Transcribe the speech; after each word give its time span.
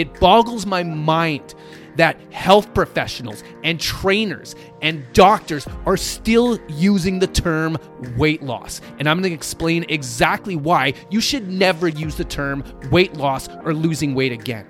It 0.00 0.18
boggles 0.18 0.64
my 0.64 0.82
mind 0.82 1.54
that 1.96 2.18
health 2.32 2.72
professionals 2.72 3.44
and 3.62 3.78
trainers 3.78 4.56
and 4.80 5.04
doctors 5.12 5.68
are 5.84 5.98
still 5.98 6.58
using 6.70 7.18
the 7.18 7.26
term 7.26 7.76
weight 8.16 8.42
loss. 8.42 8.80
And 8.98 9.06
I'm 9.06 9.20
going 9.20 9.30
to 9.30 9.36
explain 9.36 9.84
exactly 9.90 10.56
why 10.56 10.94
you 11.10 11.20
should 11.20 11.48
never 11.48 11.86
use 11.86 12.14
the 12.14 12.24
term 12.24 12.64
weight 12.90 13.14
loss 13.18 13.50
or 13.62 13.74
losing 13.74 14.14
weight 14.14 14.32
again. 14.32 14.66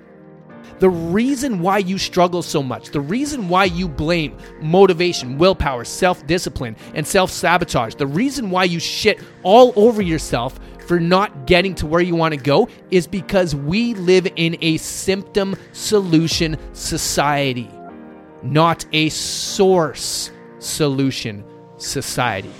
The 0.79 0.89
reason 0.89 1.61
why 1.61 1.77
you 1.77 1.97
struggle 1.97 2.41
so 2.41 2.61
much, 2.61 2.89
the 2.89 2.99
reason 2.99 3.47
why 3.47 3.65
you 3.65 3.87
blame 3.87 4.35
motivation, 4.61 5.37
willpower, 5.37 5.85
self 5.85 6.27
discipline, 6.27 6.75
and 6.93 7.07
self 7.07 7.31
sabotage, 7.31 7.95
the 7.95 8.07
reason 8.07 8.49
why 8.49 8.65
you 8.65 8.79
shit 8.79 9.21
all 9.43 9.71
over 9.77 10.01
yourself 10.01 10.59
for 10.87 10.99
not 10.99 11.45
getting 11.45 11.75
to 11.75 11.87
where 11.87 12.01
you 12.01 12.15
want 12.15 12.33
to 12.33 12.39
go 12.39 12.67
is 12.89 13.07
because 13.07 13.55
we 13.55 13.93
live 13.95 14.27
in 14.35 14.57
a 14.61 14.77
symptom 14.77 15.55
solution 15.73 16.57
society, 16.73 17.69
not 18.43 18.85
a 18.93 19.09
source 19.09 20.31
solution 20.59 21.43
society. 21.77 22.51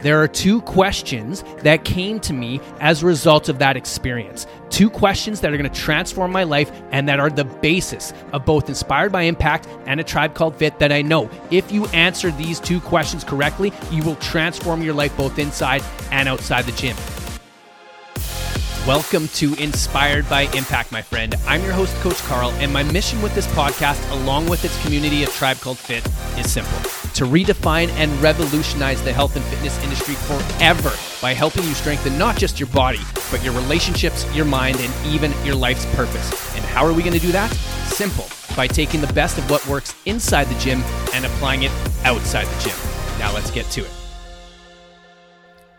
There 0.00 0.22
are 0.22 0.28
two 0.28 0.62
questions 0.62 1.44
that 1.62 1.84
came 1.84 2.20
to 2.20 2.32
me 2.32 2.60
as 2.80 3.02
a 3.02 3.06
result 3.06 3.50
of 3.50 3.58
that 3.58 3.76
experience. 3.76 4.46
Two 4.70 4.88
questions 4.88 5.40
that 5.40 5.52
are 5.52 5.58
going 5.58 5.70
to 5.70 5.80
transform 5.80 6.32
my 6.32 6.44
life 6.44 6.72
and 6.90 7.06
that 7.08 7.20
are 7.20 7.28
the 7.28 7.44
basis 7.44 8.14
of 8.32 8.46
both 8.46 8.68
Inspired 8.68 9.12
by 9.12 9.22
Impact 9.22 9.68
and 9.86 10.00
a 10.00 10.04
tribe 10.04 10.34
called 10.34 10.56
Fit 10.56 10.78
that 10.78 10.90
I 10.90 11.02
know. 11.02 11.28
If 11.50 11.70
you 11.70 11.86
answer 11.88 12.30
these 12.30 12.60
two 12.60 12.80
questions 12.80 13.24
correctly, 13.24 13.72
you 13.90 14.02
will 14.02 14.16
transform 14.16 14.82
your 14.82 14.94
life 14.94 15.14
both 15.18 15.38
inside 15.38 15.82
and 16.10 16.28
outside 16.28 16.64
the 16.64 16.72
gym. 16.72 16.96
Welcome 18.86 19.28
to 19.34 19.52
Inspired 19.56 20.26
by 20.30 20.44
Impact, 20.54 20.90
my 20.90 21.02
friend. 21.02 21.34
I'm 21.46 21.62
your 21.62 21.74
host, 21.74 21.94
Coach 21.96 22.16
Carl, 22.20 22.50
and 22.52 22.72
my 22.72 22.82
mission 22.82 23.20
with 23.20 23.34
this 23.34 23.46
podcast, 23.48 24.10
along 24.10 24.48
with 24.48 24.64
its 24.64 24.82
community, 24.82 25.22
a 25.22 25.26
tribe 25.26 25.58
called 25.58 25.76
Fit, 25.76 26.02
is 26.38 26.50
simple 26.50 26.78
to 27.12 27.26
redefine 27.26 27.90
and 27.90 28.10
revolutionize 28.22 29.02
the 29.02 29.12
health 29.12 29.36
and 29.36 29.44
fitness 29.44 29.78
industry 29.84 30.14
forever 30.14 30.90
by 31.20 31.34
helping 31.34 31.62
you 31.64 31.74
strengthen 31.74 32.16
not 32.16 32.38
just 32.38 32.58
your 32.58 32.70
body, 32.70 33.00
but 33.30 33.44
your 33.44 33.52
relationships, 33.52 34.24
your 34.34 34.46
mind, 34.46 34.78
and 34.80 35.06
even 35.12 35.30
your 35.44 35.56
life's 35.56 35.84
purpose. 35.94 36.56
And 36.56 36.64
how 36.64 36.86
are 36.86 36.94
we 36.94 37.02
going 37.02 37.12
to 37.12 37.20
do 37.20 37.32
that? 37.32 37.52
Simple 37.84 38.28
by 38.56 38.66
taking 38.66 39.02
the 39.02 39.12
best 39.12 39.36
of 39.36 39.50
what 39.50 39.64
works 39.66 39.94
inside 40.06 40.44
the 40.44 40.58
gym 40.58 40.80
and 41.12 41.26
applying 41.26 41.64
it 41.64 41.72
outside 42.04 42.46
the 42.46 42.70
gym. 42.70 42.78
Now 43.18 43.30
let's 43.34 43.50
get 43.50 43.66
to 43.72 43.82
it. 43.82 43.99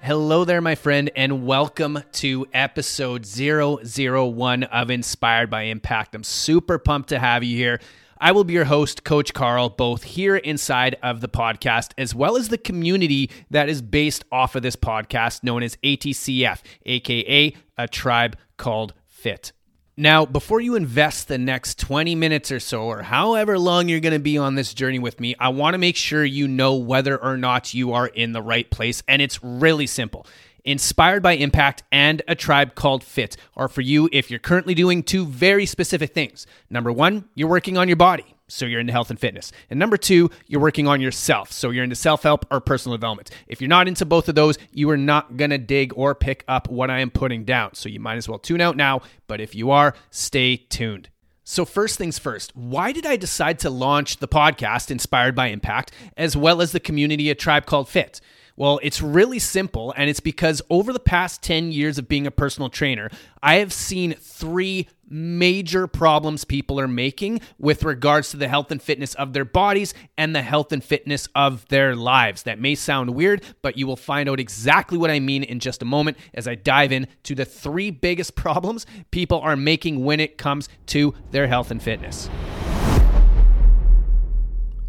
Hello 0.03 0.45
there, 0.45 0.61
my 0.61 0.73
friend, 0.73 1.11
and 1.16 1.45
welcome 1.45 1.99
to 2.13 2.47
episode 2.55 3.23
001 3.23 4.63
of 4.63 4.89
Inspired 4.89 5.52
by 5.52 5.66
Impact. 5.66 6.16
I'm 6.16 6.23
super 6.23 6.80
pumped 6.80 7.09
to 7.09 7.19
have 7.19 7.44
you 7.44 7.55
here. 7.55 7.80
I 8.17 8.31
will 8.31 8.44
be 8.44 8.53
your 8.53 8.66
host, 8.66 9.03
Coach 9.03 9.31
Carl, 9.35 9.69
both 9.69 10.02
here 10.02 10.38
inside 10.38 10.95
of 11.03 11.22
the 11.22 11.29
podcast 11.29 11.91
as 11.99 12.16
well 12.16 12.35
as 12.35 12.47
the 12.47 12.57
community 12.57 13.29
that 13.52 13.69
is 13.69 13.83
based 13.83 14.25
off 14.31 14.55
of 14.55 14.63
this 14.63 14.75
podcast 14.75 15.44
known 15.44 15.61
as 15.61 15.75
ATCF, 15.83 16.61
aka 16.88 17.55
a 17.77 17.88
tribe 17.88 18.38
called 18.57 18.95
Fit. 19.05 19.52
Now, 19.97 20.25
before 20.25 20.61
you 20.61 20.75
invest 20.75 21.28
the 21.28 21.38
next 21.38 21.78
20 21.78 22.16
minutes 22.16 22.50
or 22.50 22.61
so, 22.61 22.84
or 22.84 23.02
however 23.02 23.59
long 23.59 23.89
you're 23.89 24.00
going 24.00 24.14
to 24.14 24.20
be 24.20 24.38
on 24.38 24.56
this 24.56 24.73
journey 24.73 25.00
with 25.00 25.20
me, 25.20 25.36
I 25.38 25.50
want 25.50 25.73
to 25.73 25.78
make 25.78 25.97
sure 25.97 26.23
you 26.23 26.47
know 26.47 26.75
whether 26.75 27.22
or 27.22 27.36
not 27.36 27.73
you 27.73 27.92
are 27.92 28.08
in 28.08 28.31
the 28.31 28.42
right 28.42 28.69
place. 28.69 29.03
And 29.06 29.22
it's 29.22 29.44
really 29.44 29.88
simple. 29.88 30.25
Inspired 30.64 31.22
by 31.22 31.34
Impact 31.34 31.84
and 31.92 32.22
a 32.28 32.36
tribe 32.36 32.73
called 32.73 33.03
Fit 33.03 33.36
are 33.58 33.67
for 33.67 33.81
you 33.81 34.08
if 34.14 34.30
you're 34.30 34.39
currently 34.39 34.73
doing 34.73 35.03
two 35.03 35.25
very 35.25 35.66
specific 35.66 36.14
things. 36.14 36.47
Number 36.69 36.92
one, 36.92 37.25
you're 37.36 37.50
working 37.50 37.78
on 37.78 37.89
your 37.89 37.97
body 37.97 38.36
so 38.52 38.66
you're 38.66 38.80
into 38.80 38.94
health 38.94 39.09
and 39.09 39.19
fitness. 39.19 39.52
And 39.69 39.80
number 39.80 39.97
two, 39.97 40.30
you're 40.47 40.61
working 40.61 40.88
on 40.88 41.02
yourself, 41.02 41.52
so 41.52 41.69
you're 41.69 41.83
into 41.83 41.95
self 41.95 42.23
help 42.23 42.45
or 42.51 42.59
personal 42.59 42.97
development. 42.97 43.31
If 43.47 43.62
you're 43.62 43.67
not 43.67 43.88
into 43.88 44.06
both 44.06 44.29
of 44.29 44.35
those, 44.35 44.57
you 44.72 44.89
are 44.89 44.97
not 44.97 45.38
gonna 45.38 45.57
dig 45.57 45.94
or 45.95 46.13
pick 46.16 46.44
up 46.47 46.69
what 46.69 46.90
I 46.90 47.00
am 47.00 47.11
putting 47.11 47.45
down. 47.45 47.75
So 47.75 47.90
you 47.90 48.00
might 48.00 48.17
as 48.17 48.28
well 48.28 48.40
tune 48.40 48.61
out 48.61 48.75
now, 48.75 49.01
but 49.28 49.41
if 49.41 49.56
you 49.56 49.72
are, 49.72 49.95
stay 50.09 50.57
tuned. 50.57 51.09
So, 51.44 51.66
first 51.66 51.97
things 51.97 52.19
first, 52.19 52.56
why 52.56 52.91
did 52.91 53.06
I 53.06 53.17
decide 53.17 53.59
to 53.59 53.69
launch 53.69 54.17
the 54.17 54.28
podcast 54.28 54.91
Inspired 54.91 55.35
by 55.35 55.47
Impact, 55.47 55.91
as 56.16 56.38
well 56.38 56.61
as 56.61 56.72
the 56.72 56.79
community 56.79 57.29
A 57.29 57.35
Tribe 57.35 57.66
Called 57.66 57.90
Fit? 57.90 58.22
Well, 58.56 58.79
it's 58.84 59.01
really 59.01 59.40
simple, 59.40 59.94
and 59.97 60.09
it's 60.09 60.19
because 60.19 60.61
over 60.69 60.94
the 60.94 61.00
past 61.00 61.41
10 61.41 61.72
years 61.72 61.97
of 61.97 62.07
being 62.07 62.28
a 62.28 62.31
personal 62.31 62.69
trainer, 62.69 63.09
I 63.41 63.56
have 63.56 63.73
seen 63.73 64.13
three 64.13 64.88
major 65.11 65.88
problems 65.88 66.45
people 66.45 66.79
are 66.79 66.88
making 66.88 67.41
with 67.59 67.83
regards 67.83 68.31
to 68.31 68.38
the 68.38 68.47
health 68.47 68.72
and 68.72 68.81
fitness 68.81 69.13
of 69.16 69.33
their 69.33 69.45
bodies 69.45 69.94
and 70.17 70.35
the 70.35 70.41
health 70.41 70.72
and 70.72 70.83
fitness 70.83 71.27
of 71.35 71.67
their 71.67 71.95
lives. 71.95 72.44
That 72.44 72.59
may 72.59 72.75
sound 72.75 73.13
weird, 73.13 73.44
but 73.61 73.77
you 73.77 73.85
will 73.85 73.97
find 73.97 74.29
out 74.29 74.39
exactly 74.39 74.97
what 74.97 75.11
I 75.11 75.19
mean 75.19 75.44
in 75.44 75.59
just 75.59 75.81
a 75.81 75.85
moment 75.85 76.17
as 76.33 76.47
I 76.47 76.55
dive 76.55 76.91
into 76.91 77.35
the 77.35 77.45
three 77.45 77.91
biggest 77.91 78.35
problems 78.41 78.85
people 79.11 79.39
are 79.41 79.55
making 79.55 80.03
when 80.03 80.19
it 80.19 80.38
comes 80.38 80.69
to 80.88 81.13
their 81.31 81.47
health 81.47 81.72
and 81.72 81.81
fitness. 81.81 82.29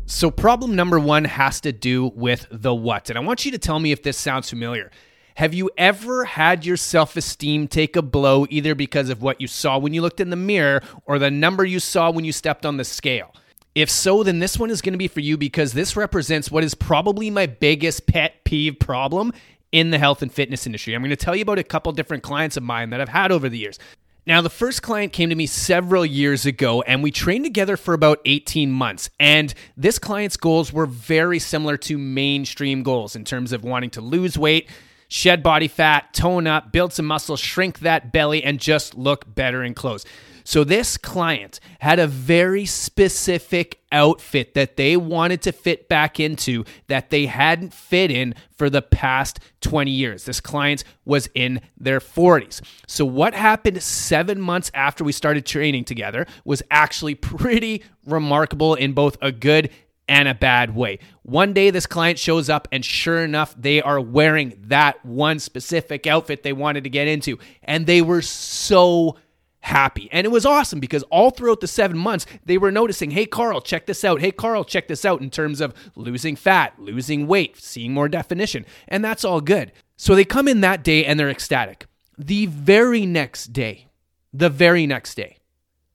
So, 0.07 0.31
problem 0.31 0.77
number 0.77 1.01
one 1.01 1.25
has 1.25 1.61
to 1.63 1.73
do 1.73 2.13
with 2.15 2.47
the 2.51 2.75
what. 2.75 3.09
And 3.09 3.19
I 3.19 3.23
want 3.23 3.45
you 3.47 3.51
to 3.53 3.59
tell 3.59 3.79
me 3.79 3.93
if 3.93 4.03
this 4.03 4.19
sounds 4.19 4.51
familiar. 4.51 4.91
Have 5.37 5.55
you 5.55 5.71
ever 5.77 6.25
had 6.25 6.67
your 6.67 6.77
self 6.77 7.17
esteem 7.17 7.69
take 7.69 7.97
a 7.97 8.03
blow 8.03 8.47
either 8.51 8.75
because 8.75 9.09
of 9.09 9.23
what 9.23 9.41
you 9.41 9.47
saw 9.47 9.79
when 9.79 9.95
you 9.95 10.03
looked 10.03 10.21
in 10.21 10.31
the 10.31 10.37
mirror 10.37 10.83
or 11.07 11.19
the 11.19 11.31
number 11.31 11.65
you 11.65 11.81
saw 11.81 12.11
when 12.11 12.25
you 12.25 12.33
stepped 12.33 12.67
on 12.67 12.77
the 12.77 12.85
scale? 12.85 13.35
If 13.75 13.91
so, 13.91 14.23
then 14.23 14.39
this 14.39 14.59
one 14.59 14.71
is 14.71 14.83
going 14.83 14.93
to 14.93 14.99
be 14.99 15.09
for 15.09 15.21
you 15.21 15.39
because 15.39 15.73
this 15.73 15.97
represents 15.97 16.51
what 16.51 16.63
is 16.63 16.75
probably 16.75 17.31
my 17.31 17.47
biggest 17.47 18.07
pet 18.07 18.45
peeve 18.45 18.79
problem 18.79 19.33
in 19.73 19.91
the 19.91 19.99
health 19.99 20.21
and 20.21 20.33
fitness 20.33 20.67
industry. 20.67 20.95
I'm 20.95 21.01
going 21.01 21.11
to 21.11 21.17
tell 21.17 21.35
you 21.35 21.43
about 21.43 21.59
a 21.59 21.65
couple 21.65 21.91
different 21.93 22.23
clients 22.23 22.59
of 22.59 22.63
mine 22.63 22.91
that 22.91 23.01
I've 23.01 23.09
had 23.09 23.33
over 23.33 23.49
the 23.49 23.57
years. 23.57 23.79
Now, 24.25 24.41
the 24.41 24.51
first 24.51 24.83
client 24.83 25.13
came 25.13 25.31
to 25.31 25.35
me 25.35 25.47
several 25.47 26.07
years 26.07 26.47
ago, 26.47 26.83
and 26.83 27.03
we 27.03 27.11
trained 27.11 27.45
together 27.45 27.77
for 27.77 27.93
about 27.93 28.21
18 28.25 28.71
months. 28.71 29.11
And 29.19 29.53
this 29.77 29.99
client's 29.99 30.37
goals 30.37 30.73
were 30.73 30.87
very 30.87 31.41
similar 31.41 31.77
to 31.79 31.99
mainstream 31.99 32.85
goals 32.85 33.17
in 33.17 33.25
terms 33.25 33.53
of 33.53 33.65
wanting 33.65 33.91
to 33.91 34.01
lose 34.01 34.39
weight, 34.39 34.69
shed 35.13 35.43
body 35.43 35.69
fat, 35.69 36.15
tone 36.15 36.47
up, 36.47 36.73
build 36.73 36.93
some 36.93 37.07
muscle, 37.07 37.37
shrink 37.37 37.81
that 37.81 38.13
belly, 38.13 38.43
and 38.43 38.59
just 38.59 38.95
look 38.95 39.33
better 39.33 39.63
in 39.63 39.75
clothes. 39.75 40.07
So, 40.43 40.65
this 40.65 40.97
client 40.97 41.61
had 41.79 42.01
a 42.01 42.07
very 42.09 42.65
specific 42.65 43.81
outfit 43.93 44.55
that 44.55 44.77
they 44.77 44.97
wanted 44.97 45.43
to 45.43 45.53
fit 45.53 45.89
back 45.89 46.19
into 46.19 46.65
that 46.89 47.11
they 47.11 47.27
hadn't 47.27 47.73
fit 47.73 48.11
in 48.11 48.35
for 48.57 48.69
the 48.69 48.83
past 48.83 49.39
20 49.61 49.91
years. 49.91 50.25
This 50.25 50.41
client 50.41 50.83
was 51.05 51.29
in 51.35 51.61
their 51.77 52.01
40s. 52.01 52.61
So, 52.89 53.05
what 53.05 53.35
happened 53.35 53.81
seven 53.83 54.41
months 54.41 54.71
after 54.75 55.05
we 55.05 55.13
started 55.13 55.47
training 55.47 55.85
together 55.85 56.27
was 56.45 56.63
actually 56.71 57.15
pretty 57.15 57.85
remarkable 58.05 58.75
in 58.75 58.95
both 58.95 59.17
a 59.21 59.31
good 59.31 59.71
and 60.09 60.29
a 60.29 60.35
bad 60.35 60.75
way. 60.75 60.99
One 61.23 61.53
day, 61.53 61.71
this 61.71 61.87
client 61.87 62.19
shows 62.19 62.49
up, 62.49 62.69
and 62.73 62.85
sure 62.85 63.23
enough, 63.25 63.55
they 63.57 63.81
are 63.81 64.01
wearing 64.01 64.55
that 64.67 65.05
one 65.05 65.39
specific 65.39 66.07
outfit 66.07 66.43
they 66.43 66.53
wanted 66.53 66.85
to 66.85 66.91
get 66.91 67.09
into. 67.09 67.39
And 67.63 67.87
they 67.87 68.03
were 68.03 68.23
so 68.23 69.17
happy. 69.61 70.09
And 70.13 70.27
it 70.27 70.31
was 70.31 70.45
awesome 70.45 70.81
because 70.81 71.05
all 71.05 71.31
throughout 71.31 71.61
the 71.61 71.69
seven 71.69 71.97
months, 71.97 72.27
they 72.45 72.59
were 72.59 72.73
noticing, 72.73 73.13
hey, 73.13 73.27
Carl, 73.27 73.61
check 73.61 73.87
this 73.87 74.05
out. 74.05 74.21
Hey, 74.21 74.33
Carl, 74.33 74.65
check 74.65 74.89
this 74.89 75.05
out 75.05 75.21
in 75.21 75.31
terms 75.31 75.61
of 75.61 75.73
losing 75.95 76.37
fat, 76.37 76.75
losing 76.79 77.27
weight, 77.27 77.57
seeing 77.57 77.95
more 77.95 78.09
definition. 78.09 78.67
And 78.89 79.05
that's 79.05 79.25
all 79.25 79.41
good. 79.41 79.73
So 79.97 80.15
they 80.15 80.25
come 80.25 80.49
in 80.49 80.63
that 80.63 80.83
day 80.83 81.05
and 81.05 81.19
they're 81.19 81.31
ecstatic. 81.31 81.87
The 82.19 82.47
very 82.47 83.07
next 83.07 83.53
day, 83.53 83.87
the 84.33 84.51
very 84.51 84.85
next 84.87 85.15
day, 85.15 85.39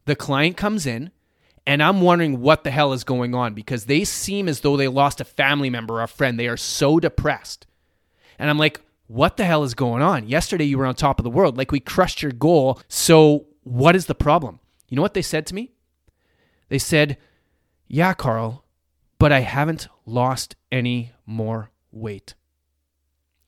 the 0.06 0.16
client 0.16 0.56
comes 0.56 0.86
in 0.86 1.12
and 1.68 1.84
I'm 1.84 2.00
wondering 2.00 2.40
what 2.40 2.64
the 2.64 2.72
hell 2.72 2.94
is 2.94 3.04
going 3.04 3.36
on 3.36 3.54
because 3.54 3.86
they 3.86 4.06
seem 4.06 4.48
as 4.48 4.62
though 4.62 4.78
they 4.78 4.88
lost 4.88 5.20
a 5.20 5.26
family 5.26 5.70
member 5.70 5.96
or 5.96 6.04
a 6.04 6.08
friend. 6.08 6.40
They 6.40 6.48
are 6.48 6.56
so 6.56 6.98
depressed. 6.98 7.68
And 8.40 8.50
I'm 8.50 8.58
like, 8.58 8.80
what 9.08 9.36
the 9.36 9.44
hell 9.44 9.66
is 9.66 9.74
going 9.74 10.02
on? 10.02 10.30
Yesterday 10.30 10.64
you 10.64 10.78
were 10.78 10.86
on 10.86 10.96
top 10.96 11.20
of 11.20 11.26
the 11.26 11.30
world. 11.30 11.58
Like 11.58 11.74
we 11.74 11.82
crushed 11.82 12.22
your 12.22 12.32
goal. 12.32 12.80
So 12.88 13.48
what 13.64 13.98
is 13.98 14.06
the 14.06 14.16
problem? 14.16 14.62
You 14.88 14.96
know 14.96 15.02
what 15.02 15.14
they 15.14 15.22
said 15.22 15.46
to 15.48 15.56
me? 15.56 15.74
They 16.70 16.80
said, 16.80 17.18
Yeah, 17.90 18.14
Carl, 18.14 18.64
but 19.20 19.34
I 19.34 19.42
haven't 19.42 19.90
lost 20.06 20.56
any 20.72 21.12
more 21.26 21.72
weight. 21.92 22.34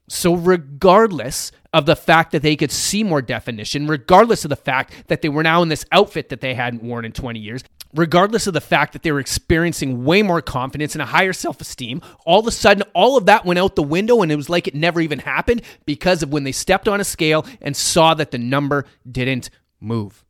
So, 0.10 0.34
regardless 0.34 1.52
of 1.72 1.86
the 1.86 1.96
fact 1.96 2.32
that 2.32 2.42
they 2.42 2.56
could 2.56 2.72
see 2.72 3.04
more 3.04 3.22
definition, 3.22 3.86
regardless 3.86 4.44
of 4.44 4.50
the 4.50 4.56
fact 4.56 5.08
that 5.08 5.22
they 5.22 5.30
were 5.30 5.44
now 5.44 5.62
in 5.62 5.70
this 5.70 5.86
outfit 5.92 6.30
that 6.30 6.42
they 6.42 6.56
hadn't 6.56 6.82
worn 6.82 7.06
in 7.06 7.12
20 7.12 7.40
years, 7.40 7.64
regardless 7.94 8.48
of 8.48 8.54
the 8.54 8.62
fact 8.62 8.94
that 8.94 9.04
they 9.04 9.12
were 9.12 9.20
experiencing 9.20 10.04
way 10.04 10.22
more 10.22 10.42
confidence 10.42 10.96
and 10.96 11.02
a 11.02 11.08
higher 11.08 11.34
self 11.34 11.62
esteem, 11.62 12.02
all 12.26 12.40
of 12.40 12.48
a 12.48 12.52
sudden, 12.52 12.84
all 12.94 13.18
of 13.18 13.26
that 13.26 13.46
went 13.46 13.60
out 13.60 13.76
the 13.76 13.84
window 13.84 14.22
and 14.22 14.32
it 14.32 14.36
was 14.36 14.50
like 14.50 14.68
it 14.68 14.76
never 14.76 15.02
even 15.02 15.20
happened 15.20 15.62
because 15.86 16.24
of 16.24 16.32
when 16.32 16.44
they 16.44 16.52
stepped 16.52 16.88
on 16.88 17.02
a 17.02 17.04
scale 17.04 17.46
and 17.62 17.76
saw 17.76 18.14
that 18.14 18.32
the 18.32 18.38
number 18.38 18.86
didn't 19.10 19.50
move. 19.80 20.24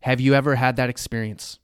Have 0.00 0.20
you 0.20 0.34
ever 0.34 0.54
had 0.54 0.76
that 0.76 0.90
experience? 0.90 1.58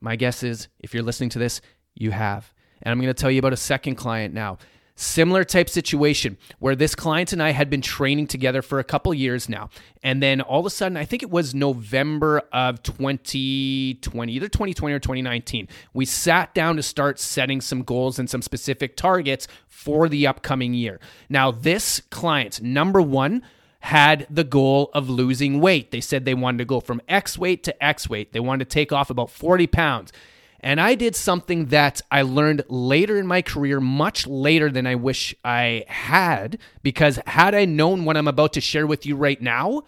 My 0.00 0.16
guess 0.16 0.42
is 0.42 0.68
if 0.78 0.94
you're 0.94 1.02
listening 1.02 1.30
to 1.30 1.38
this, 1.38 1.60
you 1.94 2.10
have. 2.10 2.52
And 2.82 2.92
I'm 2.92 2.98
going 2.98 3.12
to 3.12 3.20
tell 3.20 3.30
you 3.30 3.38
about 3.38 3.52
a 3.52 3.58
second 3.58 3.96
client 3.96 4.32
now. 4.34 4.58
Similar 4.96 5.44
type 5.44 5.70
situation 5.70 6.36
where 6.58 6.76
this 6.76 6.94
client 6.94 7.32
and 7.32 7.42
I 7.42 7.50
had 7.50 7.70
been 7.70 7.80
training 7.80 8.26
together 8.26 8.60
for 8.60 8.78
a 8.78 8.84
couple 8.84 9.14
years 9.14 9.48
now. 9.48 9.70
And 10.02 10.22
then 10.22 10.40
all 10.40 10.60
of 10.60 10.66
a 10.66 10.70
sudden, 10.70 10.96
I 10.96 11.04
think 11.04 11.22
it 11.22 11.30
was 11.30 11.54
November 11.54 12.42
of 12.52 12.82
2020, 12.82 14.32
either 14.32 14.48
2020 14.48 14.94
or 14.94 14.98
2019, 14.98 15.68
we 15.94 16.04
sat 16.04 16.54
down 16.54 16.76
to 16.76 16.82
start 16.82 17.18
setting 17.18 17.60
some 17.60 17.82
goals 17.82 18.18
and 18.18 18.28
some 18.28 18.42
specific 18.42 18.96
targets 18.96 19.48
for 19.68 20.08
the 20.08 20.26
upcoming 20.26 20.74
year. 20.74 21.00
Now, 21.28 21.50
this 21.50 22.00
client, 22.10 22.60
number 22.60 23.00
one, 23.00 23.42
had 23.80 24.26
the 24.28 24.44
goal 24.44 24.90
of 24.92 25.08
losing 25.08 25.60
weight. 25.60 25.90
They 25.90 26.00
said 26.00 26.24
they 26.24 26.34
wanted 26.34 26.58
to 26.58 26.64
go 26.66 26.80
from 26.80 27.00
X 27.08 27.38
weight 27.38 27.62
to 27.64 27.84
X 27.84 28.08
weight. 28.08 28.32
They 28.32 28.40
wanted 28.40 28.68
to 28.68 28.74
take 28.74 28.92
off 28.92 29.10
about 29.10 29.30
40 29.30 29.66
pounds. 29.66 30.12
And 30.62 30.78
I 30.80 30.94
did 30.94 31.16
something 31.16 31.66
that 31.66 32.02
I 32.10 32.22
learned 32.22 32.64
later 32.68 33.18
in 33.18 33.26
my 33.26 33.40
career, 33.40 33.80
much 33.80 34.26
later 34.26 34.70
than 34.70 34.86
I 34.86 34.94
wish 34.94 35.34
I 35.42 35.84
had, 35.88 36.58
because 36.82 37.18
had 37.26 37.54
I 37.54 37.64
known 37.64 38.04
what 38.04 38.18
I'm 38.18 38.28
about 38.28 38.52
to 38.52 38.60
share 38.60 38.86
with 38.86 39.06
you 39.06 39.16
right 39.16 39.40
now, 39.40 39.82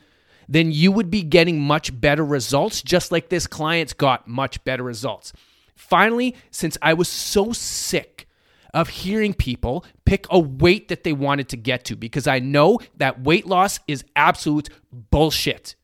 then 0.49 0.73
you 0.73 0.91
would 0.91 1.11
be 1.11 1.23
getting 1.23 1.61
much 1.61 2.01
better 2.01 2.25
results, 2.25 2.83
just 2.83 3.13
like 3.13 3.29
this 3.29 3.47
client's 3.47 3.93
got 3.93 4.27
much 4.27 4.65
better 4.65 4.83
results. 4.83 5.33
Finally, 5.75 6.35
since 6.51 6.79
I 6.81 6.95
was 6.95 7.09
so 7.09 7.53
sick 7.53 8.27
of 8.73 8.89
hearing 8.89 9.35
people 9.35 9.85
pick 10.07 10.27
a 10.31 10.39
weight 10.39 10.89
that 10.89 11.05
they 11.05 11.13
wanted 11.13 11.51
to 11.51 11.57
get 11.59 11.85
to, 11.85 11.97
because 11.97 12.27
I 12.27 12.39
know 12.39 12.81
that 12.97 13.23
weight 13.23 13.47
loss 13.47 13.79
is 13.87 14.05
absolute 14.17 14.71
bullshit. 14.91 15.75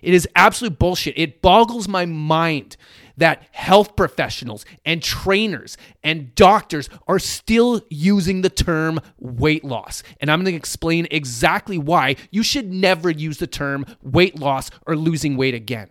It 0.00 0.14
is 0.14 0.28
absolute 0.34 0.78
bullshit. 0.78 1.18
It 1.18 1.42
boggles 1.42 1.88
my 1.88 2.06
mind 2.06 2.76
that 3.18 3.42
health 3.52 3.94
professionals 3.96 4.64
and 4.84 5.02
trainers 5.02 5.76
and 6.02 6.34
doctors 6.34 6.88
are 7.06 7.18
still 7.18 7.82
using 7.90 8.42
the 8.42 8.50
term 8.50 9.00
weight 9.18 9.64
loss. 9.64 10.02
And 10.20 10.30
I'm 10.30 10.42
going 10.42 10.52
to 10.52 10.56
explain 10.56 11.06
exactly 11.10 11.78
why 11.78 12.16
you 12.30 12.42
should 12.42 12.72
never 12.72 13.10
use 13.10 13.38
the 13.38 13.46
term 13.46 13.84
weight 14.02 14.38
loss 14.38 14.70
or 14.86 14.96
losing 14.96 15.36
weight 15.36 15.54
again. 15.54 15.90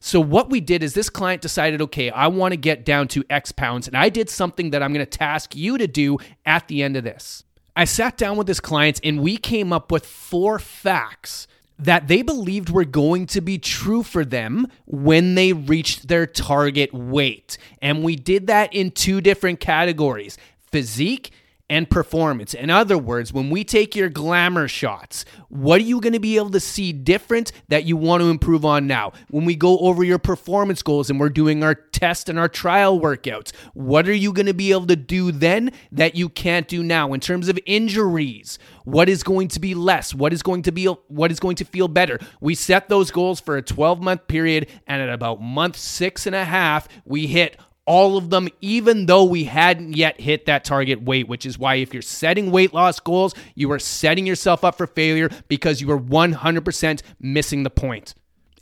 So, 0.00 0.20
what 0.20 0.50
we 0.50 0.60
did 0.60 0.82
is 0.82 0.92
this 0.92 1.08
client 1.08 1.40
decided, 1.40 1.80
okay, 1.80 2.10
I 2.10 2.26
want 2.26 2.52
to 2.52 2.58
get 2.58 2.84
down 2.84 3.08
to 3.08 3.24
X 3.30 3.52
pounds. 3.52 3.88
And 3.88 3.96
I 3.96 4.10
did 4.10 4.28
something 4.28 4.68
that 4.70 4.82
I'm 4.82 4.92
going 4.92 5.06
to 5.06 5.10
task 5.10 5.56
you 5.56 5.78
to 5.78 5.86
do 5.86 6.18
at 6.44 6.68
the 6.68 6.82
end 6.82 6.98
of 6.98 7.04
this. 7.04 7.42
I 7.74 7.86
sat 7.86 8.18
down 8.18 8.36
with 8.36 8.46
this 8.46 8.60
client 8.60 9.00
and 9.02 9.20
we 9.20 9.38
came 9.38 9.72
up 9.72 9.90
with 9.90 10.04
four 10.04 10.58
facts 10.58 11.46
that 11.78 12.08
they 12.08 12.22
believed 12.22 12.70
were 12.70 12.84
going 12.84 13.26
to 13.26 13.40
be 13.40 13.58
true 13.58 14.02
for 14.02 14.24
them 14.24 14.66
when 14.86 15.34
they 15.34 15.52
reached 15.52 16.08
their 16.08 16.26
target 16.26 16.92
weight. 16.92 17.58
And 17.82 18.02
we 18.02 18.16
did 18.16 18.46
that 18.46 18.72
in 18.72 18.90
two 18.90 19.20
different 19.20 19.60
categories 19.60 20.38
physique 20.70 21.30
and 21.70 21.88
performance. 21.88 22.52
In 22.52 22.68
other 22.68 22.98
words, 22.98 23.32
when 23.32 23.48
we 23.48 23.64
take 23.64 23.96
your 23.96 24.10
glamour 24.10 24.68
shots, 24.68 25.24
what 25.48 25.80
are 25.80 25.84
you 25.84 25.98
going 26.00 26.12
to 26.12 26.20
be 26.20 26.36
able 26.36 26.50
to 26.50 26.60
see 26.60 26.92
different 26.92 27.52
that 27.68 27.84
you 27.84 27.96
want 27.96 28.22
to 28.22 28.28
improve 28.28 28.66
on 28.66 28.86
now? 28.86 29.12
When 29.30 29.46
we 29.46 29.56
go 29.56 29.78
over 29.78 30.04
your 30.04 30.18
performance 30.18 30.82
goals 30.82 31.08
and 31.08 31.18
we're 31.18 31.30
doing 31.30 31.64
our 31.64 31.74
test 31.74 32.28
and 32.28 32.38
our 32.38 32.48
trial 32.48 33.00
workouts, 33.00 33.54
what 33.72 34.06
are 34.08 34.14
you 34.14 34.32
going 34.32 34.46
to 34.46 34.54
be 34.54 34.72
able 34.72 34.86
to 34.88 34.96
do 34.96 35.32
then 35.32 35.72
that 35.90 36.14
you 36.14 36.28
can't 36.28 36.68
do 36.68 36.82
now 36.82 37.14
in 37.14 37.20
terms 37.20 37.48
of 37.48 37.58
injuries? 37.64 38.58
What 38.84 39.08
is 39.08 39.22
going 39.22 39.48
to 39.48 39.60
be 39.60 39.74
less? 39.74 40.14
What 40.14 40.34
is 40.34 40.42
going 40.42 40.62
to 40.62 40.72
be 40.72 40.84
what 40.84 41.32
is 41.32 41.40
going 41.40 41.56
to 41.56 41.64
feel 41.64 41.88
better? 41.88 42.18
We 42.40 42.54
set 42.54 42.90
those 42.90 43.10
goals 43.10 43.40
for 43.40 43.56
a 43.56 43.62
12 43.62 44.02
month 44.02 44.28
period 44.28 44.68
and 44.86 45.00
at 45.00 45.08
about 45.08 45.40
month 45.40 45.76
six 45.76 46.26
and 46.26 46.36
a 46.36 46.44
half, 46.44 46.88
we 47.06 47.26
hit 47.26 47.56
all 47.86 48.16
of 48.16 48.30
them, 48.30 48.48
even 48.60 49.06
though 49.06 49.24
we 49.24 49.44
hadn't 49.44 49.96
yet 49.96 50.20
hit 50.20 50.46
that 50.46 50.64
target 50.64 51.02
weight, 51.02 51.28
which 51.28 51.44
is 51.44 51.58
why 51.58 51.76
if 51.76 51.92
you're 51.92 52.02
setting 52.02 52.50
weight 52.50 52.72
loss 52.72 52.98
goals, 53.00 53.34
you 53.54 53.70
are 53.72 53.78
setting 53.78 54.26
yourself 54.26 54.64
up 54.64 54.76
for 54.76 54.86
failure 54.86 55.28
because 55.48 55.80
you 55.80 55.90
are 55.90 56.00
100% 56.00 57.02
missing 57.20 57.62
the 57.62 57.70
point. 57.70 58.14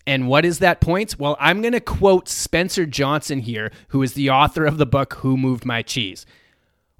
And 0.06 0.26
what 0.26 0.44
is 0.44 0.58
that 0.58 0.80
point? 0.80 1.18
Well, 1.18 1.36
I'm 1.38 1.60
going 1.60 1.72
to 1.72 1.80
quote 1.80 2.28
Spencer 2.28 2.86
Johnson 2.86 3.40
here, 3.40 3.70
who 3.88 4.02
is 4.02 4.14
the 4.14 4.30
author 4.30 4.64
of 4.64 4.78
the 4.78 4.86
book 4.86 5.14
Who 5.14 5.36
Moved 5.36 5.64
My 5.64 5.82
Cheese. 5.82 6.26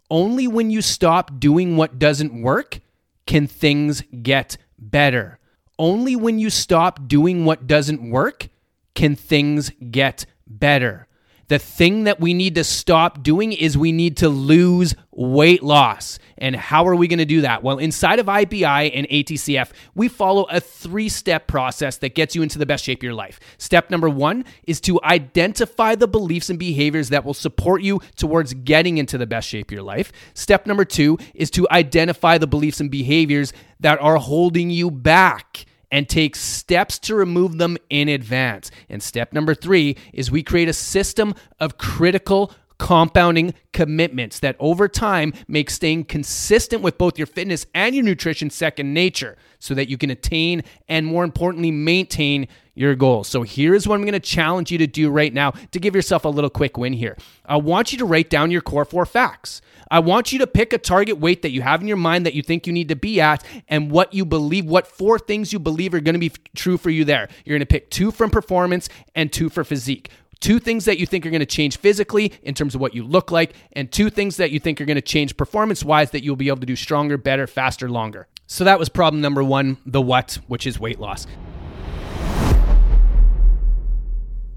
Only 0.08 0.46
when 0.46 0.70
you 0.70 0.82
stop 0.82 1.40
doing 1.40 1.76
what 1.76 1.98
doesn't 1.98 2.40
work 2.40 2.80
can 3.26 3.46
things 3.46 4.02
get 4.22 4.56
better. 4.78 5.38
Only 5.78 6.14
when 6.14 6.38
you 6.38 6.50
stop 6.50 7.08
doing 7.08 7.44
what 7.44 7.66
doesn't 7.66 8.08
work 8.08 8.48
can 8.94 9.16
things 9.16 9.72
get 9.90 10.26
better. 10.46 11.08
The 11.52 11.58
thing 11.58 12.04
that 12.04 12.18
we 12.18 12.32
need 12.32 12.54
to 12.54 12.64
stop 12.64 13.22
doing 13.22 13.52
is 13.52 13.76
we 13.76 13.92
need 13.92 14.16
to 14.16 14.30
lose 14.30 14.94
weight 15.10 15.62
loss. 15.62 16.18
And 16.38 16.56
how 16.56 16.88
are 16.88 16.96
we 16.96 17.06
going 17.08 17.18
to 17.18 17.26
do 17.26 17.42
that? 17.42 17.62
Well, 17.62 17.76
inside 17.76 18.18
of 18.18 18.24
IBI 18.24 18.90
and 18.94 19.06
ATCF, 19.06 19.70
we 19.94 20.08
follow 20.08 20.44
a 20.44 20.60
three 20.60 21.10
step 21.10 21.46
process 21.46 21.98
that 21.98 22.14
gets 22.14 22.34
you 22.34 22.40
into 22.40 22.58
the 22.58 22.64
best 22.64 22.84
shape 22.84 23.00
of 23.00 23.02
your 23.02 23.12
life. 23.12 23.38
Step 23.58 23.90
number 23.90 24.08
one 24.08 24.46
is 24.64 24.80
to 24.80 24.98
identify 25.04 25.94
the 25.94 26.08
beliefs 26.08 26.48
and 26.48 26.58
behaviors 26.58 27.10
that 27.10 27.22
will 27.22 27.34
support 27.34 27.82
you 27.82 28.00
towards 28.16 28.54
getting 28.54 28.96
into 28.96 29.18
the 29.18 29.26
best 29.26 29.46
shape 29.46 29.68
of 29.68 29.72
your 29.72 29.82
life. 29.82 30.10
Step 30.32 30.66
number 30.66 30.86
two 30.86 31.18
is 31.34 31.50
to 31.50 31.68
identify 31.70 32.38
the 32.38 32.46
beliefs 32.46 32.80
and 32.80 32.90
behaviors 32.90 33.52
that 33.80 34.00
are 34.00 34.16
holding 34.16 34.70
you 34.70 34.90
back 34.90 35.66
and 35.92 36.08
take 36.08 36.34
steps 36.34 36.98
to 36.98 37.14
remove 37.14 37.58
them 37.58 37.76
in 37.90 38.08
advance. 38.08 38.70
And 38.88 39.02
step 39.02 39.32
number 39.32 39.54
three 39.54 39.96
is 40.12 40.30
we 40.30 40.42
create 40.42 40.68
a 40.68 40.72
system 40.72 41.34
of 41.60 41.76
critical 41.78 42.52
compounding 42.82 43.54
commitments 43.72 44.40
that 44.40 44.56
over 44.58 44.88
time 44.88 45.32
make 45.46 45.70
staying 45.70 46.02
consistent 46.04 46.82
with 46.82 46.98
both 46.98 47.16
your 47.16 47.28
fitness 47.28 47.64
and 47.74 47.94
your 47.94 48.02
nutrition 48.02 48.50
second 48.50 48.92
nature 48.92 49.36
so 49.60 49.72
that 49.72 49.88
you 49.88 49.96
can 49.96 50.10
attain 50.10 50.64
and 50.88 51.06
more 51.06 51.22
importantly 51.22 51.70
maintain 51.70 52.48
your 52.74 52.96
goals. 52.96 53.28
So 53.28 53.42
here's 53.42 53.86
what 53.86 53.94
I'm 53.94 54.00
going 54.00 54.14
to 54.14 54.18
challenge 54.20 54.72
you 54.72 54.78
to 54.78 54.88
do 54.88 55.10
right 55.10 55.32
now 55.32 55.52
to 55.70 55.78
give 55.78 55.94
yourself 55.94 56.24
a 56.24 56.28
little 56.28 56.50
quick 56.50 56.76
win 56.76 56.92
here. 56.92 57.16
I 57.46 57.56
want 57.56 57.92
you 57.92 57.98
to 57.98 58.04
write 58.04 58.30
down 58.30 58.50
your 58.50 58.62
core 58.62 58.84
four 58.84 59.06
facts. 59.06 59.62
I 59.88 60.00
want 60.00 60.32
you 60.32 60.40
to 60.40 60.46
pick 60.48 60.72
a 60.72 60.78
target 60.78 61.18
weight 61.18 61.42
that 61.42 61.50
you 61.50 61.62
have 61.62 61.82
in 61.82 61.86
your 61.86 61.98
mind 61.98 62.26
that 62.26 62.34
you 62.34 62.42
think 62.42 62.66
you 62.66 62.72
need 62.72 62.88
to 62.88 62.96
be 62.96 63.20
at 63.20 63.44
and 63.68 63.92
what 63.92 64.12
you 64.12 64.24
believe, 64.24 64.64
what 64.64 64.88
four 64.88 65.20
things 65.20 65.52
you 65.52 65.60
believe 65.60 65.94
are 65.94 66.00
going 66.00 66.14
to 66.14 66.18
be 66.18 66.32
true 66.56 66.78
for 66.78 66.90
you 66.90 67.04
there. 67.04 67.28
You're 67.44 67.54
going 67.54 67.60
to 67.60 67.66
pick 67.66 67.90
two 67.90 68.10
from 68.10 68.30
performance 68.30 68.88
and 69.14 69.32
two 69.32 69.50
for 69.50 69.62
physique 69.62 70.10
two 70.42 70.58
things 70.58 70.84
that 70.84 70.98
you 70.98 71.06
think 71.06 71.24
are 71.24 71.30
going 71.30 71.40
to 71.40 71.46
change 71.46 71.78
physically 71.78 72.32
in 72.42 72.52
terms 72.52 72.74
of 72.74 72.80
what 72.80 72.94
you 72.94 73.04
look 73.04 73.30
like, 73.30 73.54
and 73.72 73.90
two 73.90 74.10
things 74.10 74.36
that 74.36 74.50
you 74.50 74.58
think 74.58 74.80
are 74.80 74.84
going 74.84 74.96
to 74.96 75.00
change 75.00 75.36
performance 75.36 75.82
wise 75.82 76.10
that 76.10 76.22
you'll 76.22 76.36
be 76.36 76.48
able 76.48 76.58
to 76.58 76.66
do 76.66 76.76
stronger, 76.76 77.16
better, 77.16 77.46
faster, 77.46 77.88
longer. 77.88 78.26
So 78.46 78.64
that 78.64 78.78
was 78.78 78.90
problem 78.90 79.22
number 79.22 79.42
one 79.42 79.78
the 79.86 80.02
what, 80.02 80.38
which 80.48 80.66
is 80.66 80.78
weight 80.78 80.98
loss. 80.98 81.26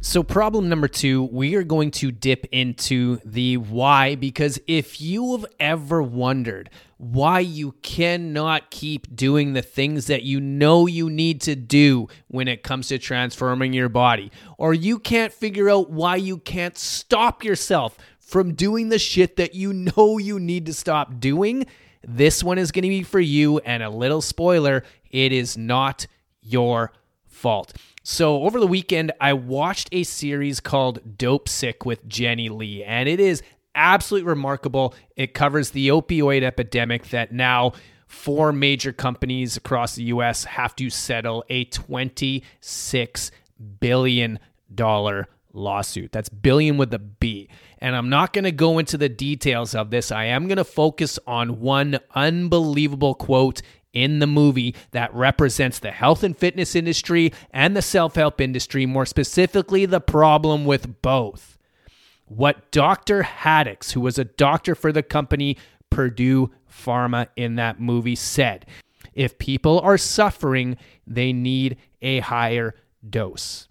So, 0.08 0.22
problem 0.22 0.70
number 0.70 0.88
two, 0.88 1.24
we 1.24 1.56
are 1.56 1.64
going 1.64 1.90
to 1.94 2.12
dip 2.12 2.46
into 2.52 3.18
the 3.26 3.58
why 3.58 4.14
because 4.14 4.60
if 4.68 5.02
you 5.02 5.36
have 5.36 5.48
ever 5.60 6.04
wondered 6.04 6.70
why 6.98 7.40
you 7.40 7.72
cannot 7.82 8.70
keep 8.70 9.14
doing 9.16 9.54
the 9.54 9.64
things 9.64 10.06
that 10.06 10.22
you 10.22 10.40
know 10.40 10.86
you 10.86 11.10
need 11.10 11.42
to 11.42 11.56
do 11.56 12.08
when 12.28 12.48
it 12.48 12.62
comes 12.62 12.90
to 12.90 13.00
transforming 13.00 13.74
your 13.74 13.90
body, 13.90 14.32
or 14.60 14.76
you 14.76 15.00
can't 15.00 15.34
figure 15.34 15.72
out 15.72 15.90
why 15.90 16.18
you 16.18 16.38
can't 16.38 16.78
stop 16.78 17.44
yourself 17.44 17.98
from 18.20 18.54
doing 18.54 18.90
the 18.90 19.00
shit 19.00 19.38
that 19.38 19.56
you 19.56 19.74
know 19.74 20.20
you 20.20 20.40
need 20.40 20.68
to 20.68 20.74
stop 20.74 21.20
doing, 21.20 21.66
this 22.04 22.44
one 22.44 22.60
is 22.60 22.72
going 22.72 22.84
to 22.84 22.90
be 22.90 23.02
for 23.02 23.20
you. 23.20 23.58
And 23.58 23.82
a 23.82 23.90
little 23.90 24.22
spoiler, 24.22 24.84
it 25.10 25.34
is 25.34 25.58
not 25.58 26.06
your 26.42 26.94
fault. 27.26 27.74
So, 28.08 28.44
over 28.44 28.60
the 28.60 28.68
weekend, 28.68 29.14
I 29.20 29.34
watched 29.34 29.90
a 29.92 30.04
series 30.04 30.60
called 30.60 31.18
Dopesick 31.18 31.88
with 31.88 32.08
Jenny 32.08 32.50
Lee, 32.50 32.84
and 32.84 33.10
it 33.10 33.20
is 33.20 33.42
absolutely 33.74 34.30
remarkable. 34.30 34.94
It 35.16 35.34
covers 35.34 35.72
the 35.72 35.88
opioid 35.88 36.44
epidemic 36.44 37.10
that 37.10 37.32
now 37.32 37.74
four 38.06 38.54
major 38.54 38.94
companies 38.94 39.58
across 39.58 39.96
the 39.96 40.04
US 40.04 40.44
have 40.44 40.76
to 40.76 40.92
settle 40.92 41.44
a 41.50 41.66
$26 41.66 43.32
billion 43.80 44.40
lawsuit. 45.52 46.12
That's 46.12 46.30
billion 46.30 46.78
with 46.78 46.94
a 46.94 47.00
B. 47.00 47.50
And 47.80 47.96
I'm 47.96 48.10
not 48.10 48.34
going 48.34 48.44
to 48.44 48.52
go 48.52 48.78
into 48.78 49.00
the 49.00 49.10
details 49.10 49.74
of 49.74 49.90
this. 49.90 50.12
I 50.12 50.26
am 50.26 50.48
going 50.48 50.58
to 50.58 50.64
focus 50.64 51.18
on 51.26 51.60
one 51.60 51.98
unbelievable 52.14 53.16
quote 53.16 53.64
in 53.96 54.20
the 54.20 54.28
movie 54.28 54.76
that 54.92 55.12
represents 55.16 55.80
the 55.80 55.90
health 55.90 56.24
and 56.24 56.38
fitness 56.38 56.76
industry 56.76 57.34
and 57.50 57.76
the 57.76 57.82
self 57.82 58.14
help 58.14 58.40
industry, 58.40 58.86
more 58.86 59.06
specifically, 59.06 59.88
the 59.88 60.02
problem 60.02 60.66
with 60.66 61.02
both. 61.02 61.58
What 62.28 62.70
Dr. 62.72 63.24
Haddox, 63.24 63.94
who 63.94 64.02
was 64.02 64.20
a 64.20 64.26
doctor 64.26 64.76
for 64.76 64.92
the 64.92 65.04
company 65.04 65.58
Purdue 65.90 66.52
Pharma 66.70 67.28
in 67.36 67.56
that 67.56 67.80
movie, 67.80 68.16
said 68.16 68.68
if 69.14 69.38
people 69.38 69.80
are 69.80 69.98
suffering, 69.98 70.78
they 71.08 71.32
need 71.32 71.78
a 72.02 72.20
higher 72.20 72.76
dose. 73.08 73.68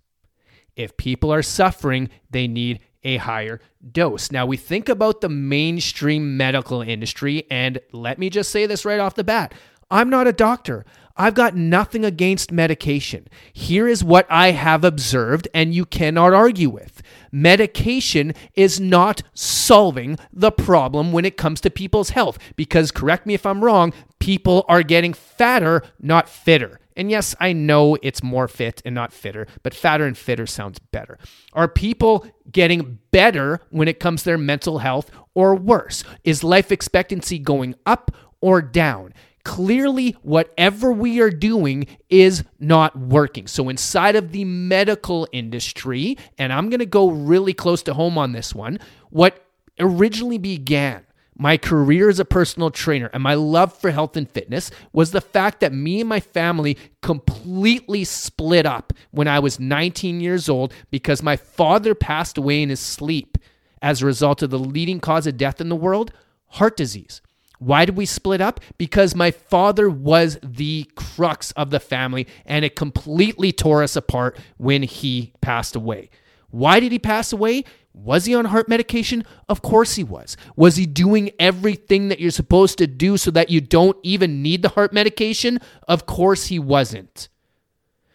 If 0.75 0.97
people 0.97 1.33
are 1.33 1.43
suffering, 1.43 2.09
they 2.31 2.49
need 2.49 2.81
a 3.05 3.19
higher 3.19 3.61
dose. 3.93 4.33
Now, 4.33 4.47
we 4.47 4.57
think 4.57 4.89
about 4.89 5.21
the 5.21 5.29
mainstream 5.29 6.37
medical 6.37 6.81
industry, 6.81 7.47
and 7.51 7.79
let 7.93 8.19
me 8.19 8.31
just 8.31 8.51
say 8.51 8.67
this 8.67 8.85
right 8.85 8.99
off 8.99 9.15
the 9.15 9.25
bat 9.25 9.53
I'm 9.91 10.11
not 10.11 10.27
a 10.27 10.33
doctor. 10.33 10.85
I've 11.17 11.35
got 11.35 11.55
nothing 11.55 12.05
against 12.05 12.51
medication. 12.51 13.29
Here 13.53 13.87
is 13.87 14.03
what 14.03 14.27
I 14.29 14.51
have 14.51 14.83
observed, 14.83 15.47
and 15.55 15.73
you 15.73 15.85
cannot 15.85 16.35
argue 16.35 16.69
with. 16.69 17.03
Medication 17.31 18.35
is 18.55 18.81
not 18.81 19.23
solving 19.33 20.19
the 20.33 20.51
problem 20.51 21.13
when 21.13 21.25
it 21.25 21.37
comes 21.37 21.61
to 21.61 21.71
people's 21.71 22.11
health, 22.11 22.39
because, 22.57 22.91
correct 22.91 23.27
me 23.27 23.35
if 23.35 23.47
I'm 23.47 23.63
wrong, 23.63 23.93
people 24.19 24.65
are 24.69 24.83
getting 24.83 25.13
fatter, 25.13 25.83
not 26.01 26.29
fitter. 26.29 26.81
And 26.97 27.11
yes, 27.11 27.35
I 27.39 27.53
know 27.53 27.97
it's 28.03 28.23
more 28.23 28.49
fit 28.49 28.83
and 28.85 28.95
not 28.95 29.13
fitter, 29.13 29.47
but 29.63 29.75
fatter 29.75 30.07
and 30.07 30.17
fitter 30.17 30.47
sounds 30.47 30.79
better. 30.79 31.19
Are 31.53 31.69
people 31.69 32.27
getting 32.51 32.99
better 33.11 33.61
when 33.71 33.89
it 33.89 34.01
comes 34.01 34.23
to 34.23 34.27
their 34.27 34.39
mental 34.39 34.79
health 34.79 35.11
or 35.35 35.55
worse? 35.55 36.05
Is 36.25 36.45
life 36.45 36.71
expectancy 36.73 37.39
going 37.39 37.75
up 37.87 38.11
or 38.41 38.63
down? 38.63 39.13
Clearly, 39.45 40.17
whatever 40.23 40.91
we 40.91 41.21
are 41.21 41.31
doing 41.31 41.87
is 42.09 42.45
not 42.59 42.99
working. 42.99 43.47
So, 43.47 43.69
inside 43.69 44.17
of 44.17 44.33
the 44.33 44.45
medical 44.45 45.29
industry, 45.33 46.17
and 46.39 46.53
I'm 46.53 46.71
going 46.71 46.81
to 46.81 46.87
go 46.87 47.11
really 47.11 47.53
close 47.53 47.83
to 47.85 47.95
home 47.95 48.17
on 48.17 48.33
this 48.33 48.55
one, 48.55 48.79
what 49.11 49.45
originally 49.79 50.39
began 50.39 51.05
my 51.37 51.57
career 51.57 52.09
as 52.09 52.21
a 52.21 52.25
personal 52.25 52.71
trainer 52.71 53.11
and 53.13 53.23
my 53.23 53.35
love 53.35 53.77
for 53.77 53.91
health 53.91 54.17
and 54.17 54.31
fitness 54.31 54.71
was 54.93 55.11
the 55.11 55.21
fact 55.21 55.61
that 55.61 55.73
me 55.73 56.01
and 56.01 56.09
my 56.09 56.21
family 56.21 56.79
completely 57.03 58.05
split 58.05 58.67
up 58.67 58.93
when 59.11 59.27
I 59.27 59.41
was 59.41 59.59
19 59.59 60.21
years 60.21 60.49
old 60.49 60.73
because 60.91 61.23
my 61.23 61.37
father 61.37 61.95
passed 61.95 62.39
away 62.39 62.63
in 62.63 62.69
his 62.69 62.81
sleep 62.81 63.37
as 63.83 64.01
a 64.01 64.07
result 64.07 64.43
of 64.43 64.51
the 64.51 64.59
leading 64.59 65.01
cause 65.01 65.27
of 65.27 65.37
death 65.37 65.61
in 65.61 65.69
the 65.69 65.77
world 65.77 66.13
heart 66.51 66.77
disease. 66.77 67.21
Why 67.59 67.85
did 67.85 67.97
we 67.97 68.07
split 68.07 68.41
up? 68.41 68.61
Because 68.79 69.15
my 69.15 69.31
father 69.31 69.89
was 69.89 70.39
the 70.43 70.91
crux 70.97 71.53
of 71.53 71.71
the 71.71 71.81
family 71.81 72.27
and 72.45 72.65
it 72.65 72.77
completely 72.77 73.53
tore 73.53 73.83
us 73.83 73.97
apart 73.97 74.39
when 74.57 74.83
he 74.83 75.33
passed 75.41 75.77
away. 75.77 76.11
Why 76.51 76.81
did 76.81 76.93
he 76.93 76.99
pass 76.99 77.33
away? 77.33 77.65
Was 77.93 78.25
he 78.25 78.35
on 78.35 78.47
heart 78.47 78.69
medication? 78.69 79.25
Of 79.49 79.63
course 79.63 79.95
he 79.95 80.05
was. 80.05 80.37
Was 80.57 80.77
he 80.77 80.85
doing 80.85 81.31
everything 81.39 82.09
that 82.09 82.21
you're 82.21 82.31
supposed 82.33 82.77
to 82.79 82.87
do 82.87 83.17
so 83.17 83.31
that 83.31 83.51
you 83.51 83.61
don't 83.61 83.97
even 84.03 84.43
need 84.43 84.63
the 84.63 84.71
heart 84.71 84.93
medication? 84.93 85.61
Of 85.87 86.07
course 86.07 86.47
he 86.47 86.59
wasn't. 86.59 87.29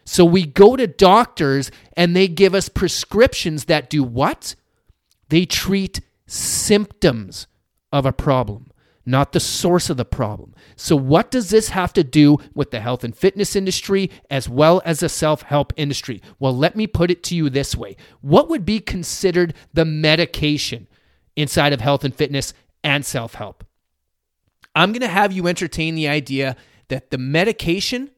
So 0.04 0.26
we 0.26 0.46
go 0.46 0.76
to 0.76 0.88
doctors 0.88 1.72
and 1.96 2.16
they 2.16 2.28
give 2.28 2.54
us 2.54 2.68
prescriptions 2.68 3.66
that 3.66 3.90
do 3.90 4.04
what? 4.04 4.56
They 5.30 5.46
treat 5.46 6.02
symptoms 6.28 7.48
of 7.92 8.06
a 8.06 8.12
problem 8.12 8.69
not 9.10 9.32
the 9.32 9.40
source 9.40 9.90
of 9.90 9.98
the 9.98 10.06
problem. 10.06 10.54
So, 10.76 10.96
what 10.96 11.32
does 11.32 11.50
this 11.50 11.70
have 11.70 11.92
to 11.94 12.04
do 12.04 12.38
with 12.54 12.72
the 12.72 12.80
health 12.80 13.04
and 13.04 13.16
fitness 13.16 13.56
industry 13.56 14.12
as 14.30 14.48
well 14.48 14.82
as 14.86 15.00
the 15.00 15.10
self 15.10 15.42
help 15.42 15.74
industry? 15.76 16.22
Well, 16.40 16.56
let 16.56 16.76
me 16.76 16.88
put 16.88 17.12
it 17.12 17.24
to 17.24 17.36
you 17.36 17.50
this 17.50 17.76
way 17.76 17.98
What 18.22 18.50
would 18.50 18.66
be 18.66 18.80
considered 18.80 19.54
the 19.74 19.86
medication 19.86 20.88
inside 21.36 21.74
of 21.74 21.82
health 21.82 22.04
and 22.04 22.16
fitness 22.16 22.54
and 22.84 23.06
self 23.06 23.36
help? 23.36 23.64
I'm 24.76 24.92
going 24.92 25.02
to 25.02 25.08
have 25.08 25.34
you 25.34 25.48
entertain 25.48 25.96
the 25.96 26.08
idea 26.08 26.56
that 26.90 27.12
the 27.12 27.18
medication 27.18 28.12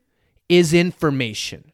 is 0.50 0.74
information. 0.74 1.72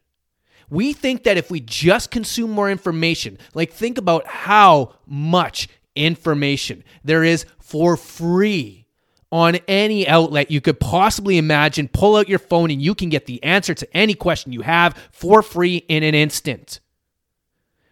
We 0.70 0.92
think 0.92 1.24
that 1.24 1.36
if 1.36 1.50
we 1.50 1.60
just 1.60 2.10
consume 2.10 2.50
more 2.50 2.70
information, 2.70 3.38
like 3.54 3.72
think 3.72 3.98
about 3.98 4.26
how 4.26 4.94
much 5.06 5.68
information 5.96 6.84
there 7.02 7.24
is 7.24 7.46
for 7.58 7.96
free 7.96 8.87
on 9.30 9.56
any 9.68 10.08
outlet 10.08 10.50
you 10.50 10.60
could 10.60 10.80
possibly 10.80 11.38
imagine. 11.38 11.88
Pull 11.88 12.16
out 12.16 12.28
your 12.28 12.38
phone 12.38 12.70
and 12.70 12.80
you 12.80 12.94
can 12.94 13.08
get 13.08 13.26
the 13.26 13.42
answer 13.42 13.74
to 13.74 13.96
any 13.96 14.14
question 14.14 14.52
you 14.52 14.62
have 14.62 14.96
for 15.12 15.42
free 15.42 15.76
in 15.88 16.02
an 16.02 16.14
instant. 16.14 16.80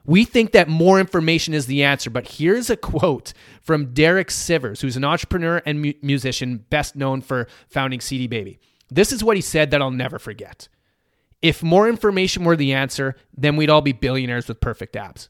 We 0.05 0.25
think 0.25 0.53
that 0.53 0.69
more 0.69 1.01
information 1.01 1.53
is 1.53 1.67
the 1.67 1.83
answer, 1.83 2.11
but 2.11 2.29
here's 2.29 2.71
a 2.71 2.77
quote 2.77 3.33
from 3.61 3.93
Derek 3.93 4.29
Sivers, 4.29 4.81
who's 4.81 4.97
an 4.97 5.05
entrepreneur 5.05 5.61
and 5.67 5.83
mu- 5.83 5.95
musician, 6.01 6.65
best 6.71 6.95
known 6.95 7.21
for 7.21 7.49
founding 7.69 8.01
CD 8.01 8.29
Baby. 8.29 8.61
This 8.89 9.11
is 9.11 9.25
what 9.25 9.37
he 9.37 9.43
said 9.43 9.73
that 9.73 9.83
I'll 9.83 9.91
never 9.91 10.21
forget. 10.21 10.69
If 11.43 11.63
more 11.63 11.89
information 11.89 12.45
were 12.45 12.57
the 12.57 12.73
answer, 12.73 13.17
then 13.37 13.57
we'd 13.57 13.69
all 13.69 13.83
be 13.83 13.93
billionaires 13.93 14.47
with 14.47 14.61
perfect 14.61 14.95
abs 14.95 15.29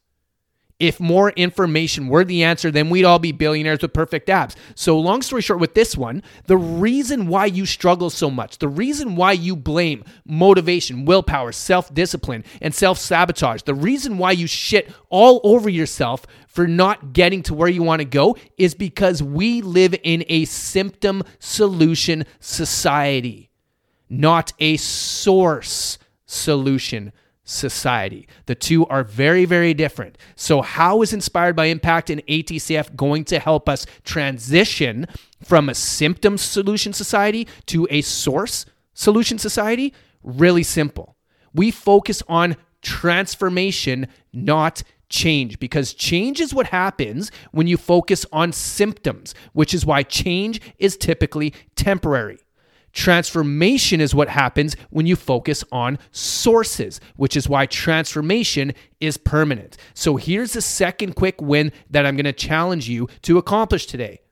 if 0.78 1.00
more 1.00 1.30
information 1.30 2.08
were 2.08 2.24
the 2.24 2.44
answer, 2.44 2.70
then 2.70 2.90
we'd 2.90 3.04
all 3.04 3.18
be 3.18 3.32
billionaires 3.32 3.80
with 3.80 3.94
perfect 3.94 4.28
abs. 4.28 4.56
So, 4.74 4.98
long 4.98 5.22
story 5.22 5.40
short, 5.40 5.58
with 5.58 5.74
this 5.74 5.96
one, 5.96 6.22
the 6.46 6.58
reason 6.58 7.28
why 7.28 7.46
you 7.46 7.64
struggle 7.64 8.10
so 8.10 8.30
much, 8.30 8.58
the 8.58 8.68
reason 8.68 9.16
why 9.16 9.32
you 9.32 9.56
blame 9.56 10.04
motivation, 10.26 11.06
willpower, 11.06 11.52
self 11.52 11.92
discipline, 11.94 12.44
and 12.60 12.74
self 12.74 12.98
sabotage, 12.98 13.62
the 13.62 13.74
reason 13.74 14.18
why 14.18 14.32
you 14.32 14.46
shit 14.46 14.92
all 15.08 15.40
over 15.44 15.70
yourself 15.70 16.26
for 16.46 16.66
not 16.66 17.14
getting 17.14 17.42
to 17.44 17.54
where 17.54 17.68
you 17.68 17.82
want 17.82 18.00
to 18.00 18.06
go 18.06 18.36
is 18.58 18.74
because 18.74 19.22
we 19.22 19.62
live 19.62 19.94
in 20.02 20.24
a 20.28 20.44
symptom 20.44 21.22
solution 21.38 22.24
society, 22.38 23.50
not 24.10 24.52
a 24.58 24.76
source 24.76 25.98
solution 26.26 27.12
society. 27.46 28.28
The 28.44 28.54
two 28.54 28.84
are 28.86 29.02
very, 29.02 29.46
very 29.46 29.72
different. 29.72 30.18
So, 30.34 30.60
how 30.60 31.00
is 31.00 31.14
Inspired 31.14 31.56
by 31.56 31.66
Impact 31.66 32.10
and 32.10 32.26
ATCF 32.26 32.94
going 32.94 33.24
to 33.26 33.38
help 33.38 33.68
us 33.68 33.86
transition 34.04 35.06
from 35.42 35.68
a 35.68 35.74
symptom 35.74 36.36
solution 36.36 36.92
society 36.92 37.48
to 37.66 37.88
a 37.90 38.02
source 38.02 38.66
solution 38.92 39.38
society? 39.38 39.94
Really 40.22 40.64
simple. 40.64 41.16
We 41.54 41.70
focus 41.70 42.22
on 42.28 42.56
transformation, 42.82 44.08
not 44.32 44.82
change, 45.08 45.58
because 45.60 45.94
change 45.94 46.40
is 46.40 46.52
what 46.52 46.66
happens 46.66 47.30
when 47.52 47.68
you 47.68 47.76
focus 47.76 48.26
on 48.32 48.52
symptoms, 48.52 49.34
which 49.52 49.72
is 49.72 49.86
why 49.86 50.02
change 50.02 50.60
is 50.78 50.96
typically 50.96 51.54
temporary. 51.76 52.38
Transformation 52.96 54.00
is 54.00 54.14
what 54.14 54.30
happens 54.30 54.74
when 54.88 55.06
you 55.06 55.16
focus 55.16 55.62
on 55.70 55.98
sources, 56.12 56.98
which 57.16 57.36
is 57.36 57.46
why 57.46 57.66
transformation 57.66 58.72
is 59.00 59.18
permanent. 59.18 59.76
So 59.92 60.16
here's 60.16 60.54
the 60.54 60.62
second 60.62 61.14
quick 61.14 61.42
win 61.42 61.72
that 61.90 62.06
I'm 62.06 62.16
going 62.16 62.24
to 62.24 62.32
challenge 62.32 62.88
you 62.88 63.06
to 63.22 63.36
accomplish 63.36 63.84
today. 63.84 64.22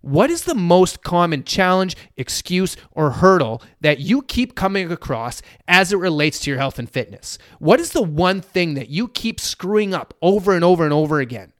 What 0.00 0.30
is 0.30 0.42
the 0.42 0.56
most 0.56 1.04
common 1.04 1.44
challenge, 1.44 1.96
excuse, 2.16 2.76
or 2.90 3.12
hurdle 3.12 3.62
that 3.82 4.00
you 4.00 4.22
keep 4.22 4.56
coming 4.56 4.90
across 4.90 5.40
as 5.68 5.92
it 5.92 5.96
relates 5.98 6.40
to 6.40 6.50
your 6.50 6.58
health 6.58 6.80
and 6.80 6.90
fitness? 6.90 7.38
What 7.60 7.78
is 7.78 7.90
the 7.90 8.02
one 8.02 8.40
thing 8.40 8.74
that 8.74 8.88
you 8.88 9.06
keep 9.06 9.38
screwing 9.38 9.94
up 9.94 10.12
over 10.20 10.56
and 10.56 10.64
over 10.64 10.82
and 10.82 10.92
over 10.92 11.20
again? 11.20 11.52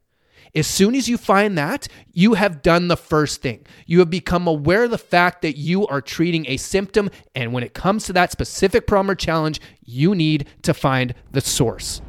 As 0.55 0.67
soon 0.67 0.93
as 0.93 1.09
you 1.09 1.17
find 1.17 1.57
that, 1.57 1.87
you 2.11 2.35
have 2.35 2.61
done 2.61 2.87
the 2.87 2.97
first 2.97 3.41
thing. 3.41 3.65
You 3.87 3.99
have 3.99 4.11
become 4.11 4.45
aware 4.45 4.83
of 4.83 4.91
the 4.91 4.99
fact 4.99 5.41
that 5.41 5.57
you 5.57 5.87
are 5.87 5.99
treating 5.99 6.47
a 6.47 6.57
symptom. 6.57 7.09
And 7.33 7.53
when 7.53 7.63
it 7.63 7.73
comes 7.73 8.05
to 8.05 8.13
that 8.13 8.31
specific 8.31 8.85
problem 8.85 9.09
or 9.09 9.15
challenge, 9.15 9.59
you 9.83 10.13
need 10.13 10.47
to 10.61 10.75
find 10.75 11.15
the 11.31 11.41
source. 11.41 12.01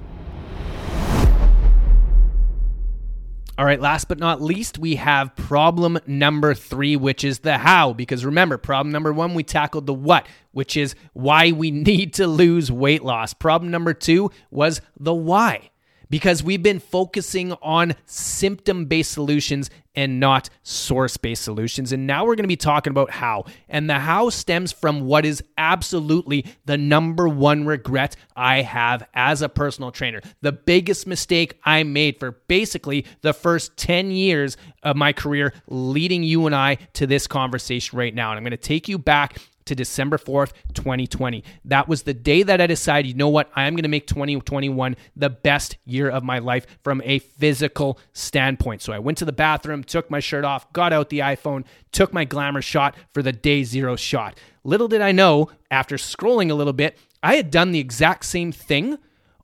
All 3.57 3.65
right, 3.65 3.81
last 3.81 4.09
but 4.09 4.19
not 4.19 4.43
least, 4.43 4.79
we 4.79 4.97
have 4.97 5.35
problem 5.37 5.99
number 6.07 6.55
three, 6.55 6.97
which 6.97 7.25
is 7.25 7.39
the 7.39 7.57
how. 7.57 7.95
Because 7.95 8.27
remember, 8.27 8.59
problem 8.59 8.93
number 8.93 9.13
one, 9.13 9.33
we 9.33 9.45
tackled 9.45 9.87
the 9.87 9.95
what, 9.95 10.27
which 10.53 10.77
is 10.77 10.95
why 11.15 11.53
we 11.53 11.71
need 11.71 12.13
to 12.15 12.27
lose 12.27 12.71
weight 12.71 13.05
loss. 13.05 13.33
Problem 13.33 13.71
number 13.71 13.95
two 13.95 14.31
was 14.51 14.83
the 14.99 15.15
why 15.15 15.71
because 16.15 16.45
we've 16.45 16.63
been 16.63 16.79
focusing 16.79 17.51
on 17.55 17.93
symptom 18.07 18.85
based 18.85 19.11
solutions 19.11 19.69
and 19.97 20.21
not 20.21 20.49
source 20.63 21.17
based 21.17 21.43
solutions. 21.43 21.91
And 21.91 22.07
now 22.07 22.25
we're 22.25 22.37
going 22.37 22.45
to 22.45 22.49
be 22.49 22.57
talking 22.57 22.93
about 22.93 23.11
how. 23.11 23.47
And 23.69 23.91
the 23.91 23.99
how 23.99 24.31
stems 24.31 24.71
from 24.71 25.01
what 25.01 25.27
is 25.27 25.43
absolutely 25.59 26.47
the 26.67 26.79
number 26.79 27.27
one 27.27 27.67
regret 27.67 28.15
I 28.37 28.63
have 28.63 29.09
as 29.13 29.43
a 29.43 29.49
personal 29.49 29.91
trainer. 29.91 30.21
The 30.41 30.53
biggest 30.53 31.09
mistake 31.09 31.59
I 31.65 31.83
made 31.83 32.21
for 32.21 32.31
basically 32.47 33.07
the 33.23 33.33
first 33.33 33.77
10 33.77 34.13
years 34.13 34.57
of 34.85 34.95
my 34.95 35.13
career, 35.13 35.53
leading 35.67 36.23
you 36.23 36.47
and 36.47 36.55
I 36.55 36.77
to 36.93 37.09
this 37.09 37.27
conversation 37.27 37.99
right 37.99 38.15
now. 38.15 38.31
And 38.31 38.37
I'm 38.37 38.45
going 38.45 38.53
to 38.53 38.57
take 38.57 38.89
you 38.89 38.99
back 38.99 39.39
to 39.67 39.75
December 39.75 40.19
4th, 40.19 40.53
2020. 40.75 41.45
That 41.65 41.89
was 41.89 42.03
the 42.03 42.15
day 42.15 42.43
that 42.43 42.61
I 42.61 42.67
decided, 42.67 43.09
you 43.09 43.15
know 43.15 43.29
what, 43.29 43.51
I 43.55 43.65
am 43.67 43.75
going 43.75 43.85
to 43.85 43.89
make 43.89 44.07
2021 44.07 44.97
the 45.17 45.31
best 45.31 45.77
year 45.85 46.09
of 46.09 46.23
my 46.23 46.39
life 46.39 46.67
from 46.83 47.03
a 47.05 47.19
physical 47.19 47.99
standpoint. 48.13 48.83
So 48.83 48.93
I 48.93 48.99
went 48.99 49.19
to 49.19 49.25
the 49.25 49.33
bathroom, 49.33 49.85
took 49.85 50.11
my 50.11 50.21
shirt 50.21 50.45
off, 50.45 50.73
got 50.73 50.93
out 50.93 51.09
the 51.09 51.21
iPhone, 51.21 51.65
took 51.93 52.13
my 52.13 52.25
glamour 52.25 52.63
shot 52.63 52.95
for 53.13 53.23
the 53.23 53.33
day 53.33 53.65
zero 53.65 53.97
shot. 53.97 54.39
Little 54.65 54.89
did 54.89 55.01
I 55.01 55.13
know, 55.13 55.51
after 55.71 55.97
scrolling 55.97 56.51
a 56.51 56.55
little 56.55 56.73
bit, 56.73 56.99
I 57.23 57.37
had 57.37 57.51
done 57.51 57.73
the 57.73 57.81
exact 57.81 58.27
same 58.27 58.53
thing 58.53 58.99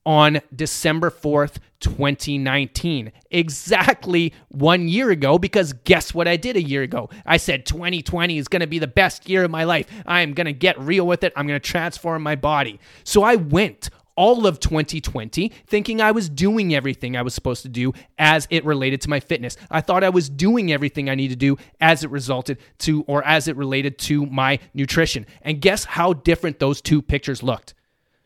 on 0.07 0.41
December 0.55 1.11
4th, 1.11 1.59
2019. 1.81 3.13
Exactly 3.31 4.33
one 4.49 4.89
year 4.89 5.11
ago, 5.11 5.39
because 5.39 5.73
guess 5.73 6.15
what 6.15 6.29
I 6.29 6.37
did 6.37 6.57
a 6.57 6.63
year 6.63 6.83
ago? 6.83 7.11
I 7.27 7.37
said 7.37 7.67
2020 7.67 8.39
is 8.39 8.49
going 8.49 8.61
to 8.61 8.67
be 8.67 8.79
the 8.79 8.87
best 8.87 9.29
year 9.29 9.45
of 9.45 9.51
my 9.51 9.65
life. 9.65 9.87
I 10.07 10.21
am 10.23 10.33
going 10.33 10.47
to 10.47 10.53
get 10.53 10.79
real 10.81 11.07
with 11.07 11.25
it. 11.25 11.33
I'm 11.37 11.47
going 11.47 11.61
to 11.61 11.69
transform 11.69 12.23
my 12.23 12.37
body. 12.37 12.81
So 13.05 13.23
I 13.23 13.37
went 13.37 13.91
all 14.17 14.47
of 14.47 14.61
2020 14.61 15.51
thinking 15.67 16.03
I 16.03 16.11
was 16.11 16.29
doing 16.29 16.75
everything 16.75 17.17
I 17.17 17.23
was 17.23 17.33
supposed 17.35 17.63
to 17.63 17.71
do 17.71 17.95
as 18.19 18.47
it 18.51 18.65
related 18.67 19.01
to 19.03 19.09
my 19.09 19.19
fitness. 19.19 19.57
I 19.71 19.81
thought 19.81 20.05
I 20.05 20.11
was 20.11 20.29
doing 20.29 20.73
everything 20.73 21.09
I 21.09 21.15
need 21.15 21.29
to 21.29 21.37
do 21.37 21.57
as 21.81 22.05
it 22.05 22.11
resulted 22.11 22.59
to 22.81 23.03
or 23.05 23.25
as 23.25 23.49
it 23.49 23.57
related 23.57 23.99
to 24.01 24.27
my 24.27 24.59
nutrition. 24.75 25.25
And 25.41 25.61
guess 25.61 25.85
how 25.85 26.13
different 26.13 26.59
those 26.59 26.83
two 26.83 27.01
pictures 27.01 27.43
looked? 27.43 27.73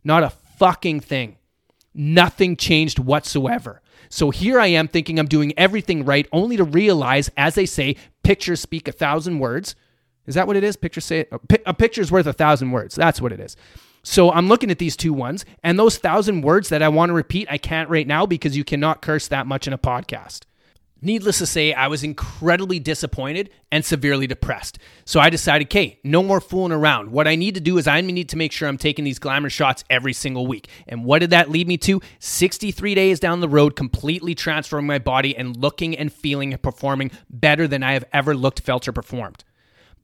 Not 0.03 0.25
a 0.25 0.31
fucking 0.59 1.01
thing. 1.01 1.37
Nothing 1.95 2.57
changed 2.57 2.99
whatsoever. 2.99 3.81
So 4.09 4.31
here 4.31 4.61
I 4.61 4.67
am 4.67 4.89
thinking 4.89 5.19
I'm 5.19 5.27
doing 5.27 5.53
everything 5.57 6.05
right, 6.05 6.29
only 6.33 6.57
to 6.57 6.65
realize, 6.65 7.31
as 7.37 7.55
they 7.55 7.67
say, 7.67 7.97
pictures 8.23 8.61
speak 8.61 8.89
a 8.89 8.93
thousand 8.93 9.39
words. 9.39 9.75
Is 10.27 10.35
that 10.35 10.47
what 10.47 10.57
it 10.57 10.65
is? 10.65 10.77
Pictures 10.77 11.05
say 11.05 11.27
a 11.67 11.75
picture's 11.75 12.11
worth 12.11 12.27
a 12.27 12.33
thousand 12.33 12.71
words. 12.71 12.95
That's 12.95 13.21
what 13.21 13.33
it 13.33 13.41
is. 13.41 13.57
So 14.03 14.31
I'm 14.31 14.49
looking 14.49 14.71
at 14.71 14.79
these 14.79 14.97
two 14.97 15.13
ones, 15.13 15.45
and 15.63 15.79
those 15.79 15.97
thousand 15.97 16.43
words 16.43 16.69
that 16.69 16.83
I 16.83 16.89
want 16.89 17.11
to 17.11 17.15
repeat, 17.15 17.49
I 17.51 17.59
can't 17.59 17.89
right 17.89 18.07
now 18.07 18.27
because 18.27 18.57
you 18.57 18.65
cannot 18.65 19.03
curse 19.03 19.29
that 19.29 19.47
much 19.47 19.67
in 19.67 19.73
a 19.73 19.79
podcast. 19.79 20.43
Needless 21.05 21.37
to 21.39 21.47
say, 21.47 21.75
I 21.75 21.89
was 21.89 22.03
incredibly 22.03 22.79
disappointed 22.79 23.51
and 23.71 23.85
severely 23.85 24.27
depressed. 24.27 24.79
So 25.05 25.21
I 25.21 25.29
decided, 25.29 25.69
okay, 25.69 26.01
no 26.03 26.23
more 26.23 26.41
fooling 26.41 26.73
around. 26.73 27.13
What 27.13 27.29
I 27.29 27.37
need 27.37 27.55
to 27.57 27.61
do 27.61 27.77
is 27.77 27.87
I 27.87 28.01
need 28.01 28.31
to 28.31 28.39
make 28.39 28.53
sure 28.53 28.67
I'm 28.67 28.79
taking 28.79 29.05
these 29.05 29.19
glamour 29.19 29.51
shots 29.51 29.85
every 29.91 30.15
single 30.15 30.47
week. 30.47 30.69
And 30.89 31.05
what 31.05 31.19
did 31.19 31.29
that 31.31 31.51
lead 31.51 31.69
me 31.69 31.77
to? 31.79 32.01
63 32.21 32.95
days 32.95 33.21
down 33.21 33.41
the 33.41 33.49
road, 33.51 33.77
completely 33.77 34.35
transforming 34.35 34.87
my 34.87 34.99
body 34.99 35.37
and 35.37 35.55
looking 35.55 35.95
and 35.95 36.11
feeling 36.11 36.55
and 36.55 36.63
performing 36.63 37.11
better 37.29 37.69
than 37.69 37.83
I 37.83 37.93
have 37.93 38.07
ever 38.11 38.35
looked, 38.35 38.61
felt, 38.61 38.89
or 38.89 38.93
performed. 38.93 39.45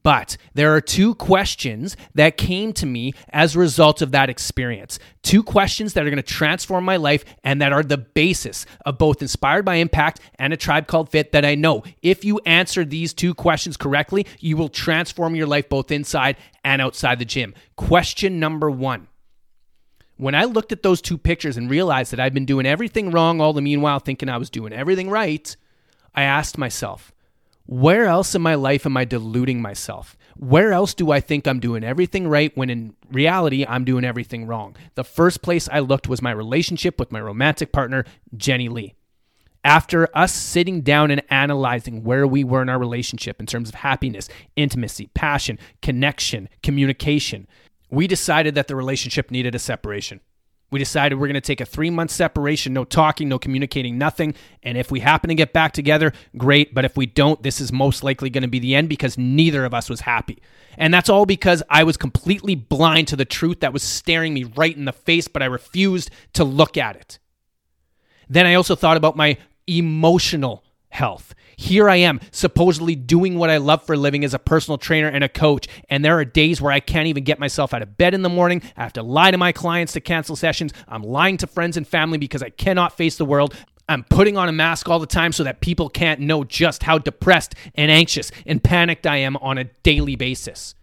But 0.03 0.37
there 0.53 0.75
are 0.75 0.81
two 0.81 1.13
questions 1.15 1.95
that 2.15 2.37
came 2.37 2.73
to 2.73 2.85
me 2.85 3.13
as 3.29 3.55
a 3.55 3.59
result 3.59 4.01
of 4.01 4.11
that 4.11 4.29
experience. 4.29 4.97
Two 5.21 5.43
questions 5.43 5.93
that 5.93 6.05
are 6.05 6.09
going 6.09 6.17
to 6.17 6.23
transform 6.23 6.85
my 6.85 6.97
life 6.97 7.23
and 7.43 7.61
that 7.61 7.71
are 7.71 7.83
the 7.83 7.97
basis 7.97 8.65
of 8.85 8.97
both 8.97 9.21
Inspired 9.21 9.63
by 9.63 9.75
Impact 9.75 10.19
and 10.39 10.53
a 10.53 10.57
tribe 10.57 10.87
called 10.87 11.09
Fit 11.09 11.31
that 11.33 11.45
I 11.45 11.55
know 11.55 11.83
if 12.01 12.25
you 12.25 12.39
answer 12.45 12.83
these 12.83 13.13
two 13.13 13.35
questions 13.35 13.77
correctly, 13.77 14.25
you 14.39 14.57
will 14.57 14.69
transform 14.69 15.35
your 15.35 15.47
life 15.47 15.69
both 15.69 15.91
inside 15.91 16.37
and 16.63 16.81
outside 16.81 17.19
the 17.19 17.25
gym. 17.25 17.53
Question 17.75 18.39
number 18.39 18.71
one. 18.71 19.07
When 20.17 20.35
I 20.35 20.45
looked 20.45 20.71
at 20.71 20.83
those 20.83 21.01
two 21.01 21.17
pictures 21.17 21.57
and 21.57 21.69
realized 21.69 22.11
that 22.11 22.19
I'd 22.19 22.33
been 22.33 22.45
doing 22.45 22.67
everything 22.67 23.11
wrong 23.11 23.41
all 23.41 23.53
the 23.53 23.61
meanwhile 23.61 23.99
thinking 23.99 24.29
I 24.29 24.37
was 24.37 24.51
doing 24.51 24.71
everything 24.71 25.09
right, 25.09 25.55
I 26.13 26.23
asked 26.23 26.57
myself, 26.59 27.11
where 27.71 28.05
else 28.05 28.35
in 28.35 28.41
my 28.41 28.55
life 28.55 28.85
am 28.85 28.97
I 28.97 29.05
deluding 29.05 29.61
myself? 29.61 30.17
Where 30.35 30.73
else 30.73 30.93
do 30.93 31.09
I 31.09 31.21
think 31.21 31.47
I'm 31.47 31.61
doing 31.61 31.85
everything 31.85 32.27
right 32.27 32.51
when 32.57 32.69
in 32.69 32.95
reality 33.09 33.65
I'm 33.65 33.85
doing 33.85 34.03
everything 34.03 34.45
wrong? 34.45 34.75
The 34.95 35.05
first 35.05 35.41
place 35.41 35.69
I 35.71 35.79
looked 35.79 36.09
was 36.09 36.21
my 36.21 36.31
relationship 36.31 36.99
with 36.99 37.13
my 37.13 37.21
romantic 37.21 37.71
partner, 37.71 38.03
Jenny 38.35 38.67
Lee. 38.67 38.95
After 39.63 40.09
us 40.13 40.33
sitting 40.33 40.81
down 40.81 41.11
and 41.11 41.23
analyzing 41.29 42.03
where 42.03 42.27
we 42.27 42.43
were 42.43 42.61
in 42.61 42.67
our 42.67 42.77
relationship 42.77 43.39
in 43.39 43.45
terms 43.45 43.69
of 43.69 43.75
happiness, 43.75 44.27
intimacy, 44.57 45.09
passion, 45.13 45.57
connection, 45.81 46.49
communication, 46.61 47.47
we 47.89 48.05
decided 48.05 48.53
that 48.55 48.67
the 48.67 48.75
relationship 48.75 49.31
needed 49.31 49.55
a 49.55 49.59
separation. 49.59 50.19
We 50.71 50.79
decided 50.79 51.15
we're 51.19 51.27
going 51.27 51.33
to 51.33 51.41
take 51.41 51.59
a 51.59 51.65
three 51.65 51.89
month 51.89 52.11
separation, 52.11 52.73
no 52.73 52.85
talking, 52.85 53.27
no 53.27 53.37
communicating, 53.37 53.97
nothing. 53.97 54.33
And 54.63 54.77
if 54.77 54.89
we 54.89 55.01
happen 55.01 55.27
to 55.27 55.35
get 55.35 55.51
back 55.51 55.73
together, 55.73 56.13
great. 56.37 56.73
But 56.73 56.85
if 56.85 56.95
we 56.95 57.05
don't, 57.05 57.43
this 57.43 57.59
is 57.59 57.73
most 57.73 58.03
likely 58.03 58.29
going 58.29 58.43
to 58.43 58.47
be 58.47 58.59
the 58.59 58.75
end 58.75 58.87
because 58.87 59.17
neither 59.17 59.65
of 59.65 59.73
us 59.73 59.89
was 59.89 60.01
happy. 60.01 60.41
And 60.77 60.93
that's 60.93 61.09
all 61.09 61.25
because 61.25 61.61
I 61.69 61.83
was 61.83 61.97
completely 61.97 62.55
blind 62.55 63.09
to 63.09 63.17
the 63.17 63.25
truth 63.25 63.59
that 63.59 63.73
was 63.73 63.83
staring 63.83 64.33
me 64.33 64.45
right 64.45 64.75
in 64.75 64.85
the 64.85 64.93
face, 64.93 65.27
but 65.27 65.43
I 65.43 65.47
refused 65.47 66.09
to 66.33 66.45
look 66.45 66.77
at 66.77 66.95
it. 66.95 67.19
Then 68.29 68.45
I 68.45 68.53
also 68.53 68.75
thought 68.75 68.95
about 68.95 69.17
my 69.17 69.37
emotional 69.67 70.63
health. 70.91 71.33
Here 71.57 71.89
I 71.89 71.97
am, 71.97 72.19
supposedly 72.31 72.95
doing 72.95 73.37
what 73.37 73.49
I 73.49 73.57
love 73.57 73.85
for 73.85 73.93
a 73.93 73.97
living 73.97 74.23
as 74.23 74.33
a 74.33 74.39
personal 74.39 74.77
trainer 74.77 75.07
and 75.07 75.23
a 75.23 75.29
coach. 75.29 75.67
And 75.89 76.03
there 76.03 76.17
are 76.17 76.25
days 76.25 76.61
where 76.61 76.71
I 76.71 76.79
can't 76.79 77.07
even 77.07 77.23
get 77.23 77.39
myself 77.39 77.73
out 77.73 77.81
of 77.81 77.97
bed 77.97 78.13
in 78.13 78.21
the 78.21 78.29
morning. 78.29 78.61
I 78.77 78.83
have 78.83 78.93
to 78.93 79.03
lie 79.03 79.31
to 79.31 79.37
my 79.37 79.51
clients 79.51 79.93
to 79.93 80.01
cancel 80.01 80.35
sessions. 80.35 80.73
I'm 80.87 81.03
lying 81.03 81.37
to 81.37 81.47
friends 81.47 81.77
and 81.77 81.87
family 81.87 82.17
because 82.17 82.43
I 82.43 82.49
cannot 82.49 82.97
face 82.97 83.17
the 83.17 83.25
world. 83.25 83.55
I'm 83.87 84.03
putting 84.03 84.37
on 84.37 84.49
a 84.49 84.53
mask 84.53 84.89
all 84.89 84.99
the 84.99 85.05
time 85.05 85.33
so 85.33 85.43
that 85.43 85.61
people 85.61 85.89
can't 85.89 86.19
know 86.21 86.43
just 86.43 86.83
how 86.83 86.97
depressed 86.97 87.55
and 87.75 87.91
anxious 87.91 88.31
and 88.45 88.63
panicked 88.63 89.05
I 89.05 89.17
am 89.17 89.37
on 89.37 89.57
a 89.57 89.65
daily 89.83 90.15
basis. 90.15 90.75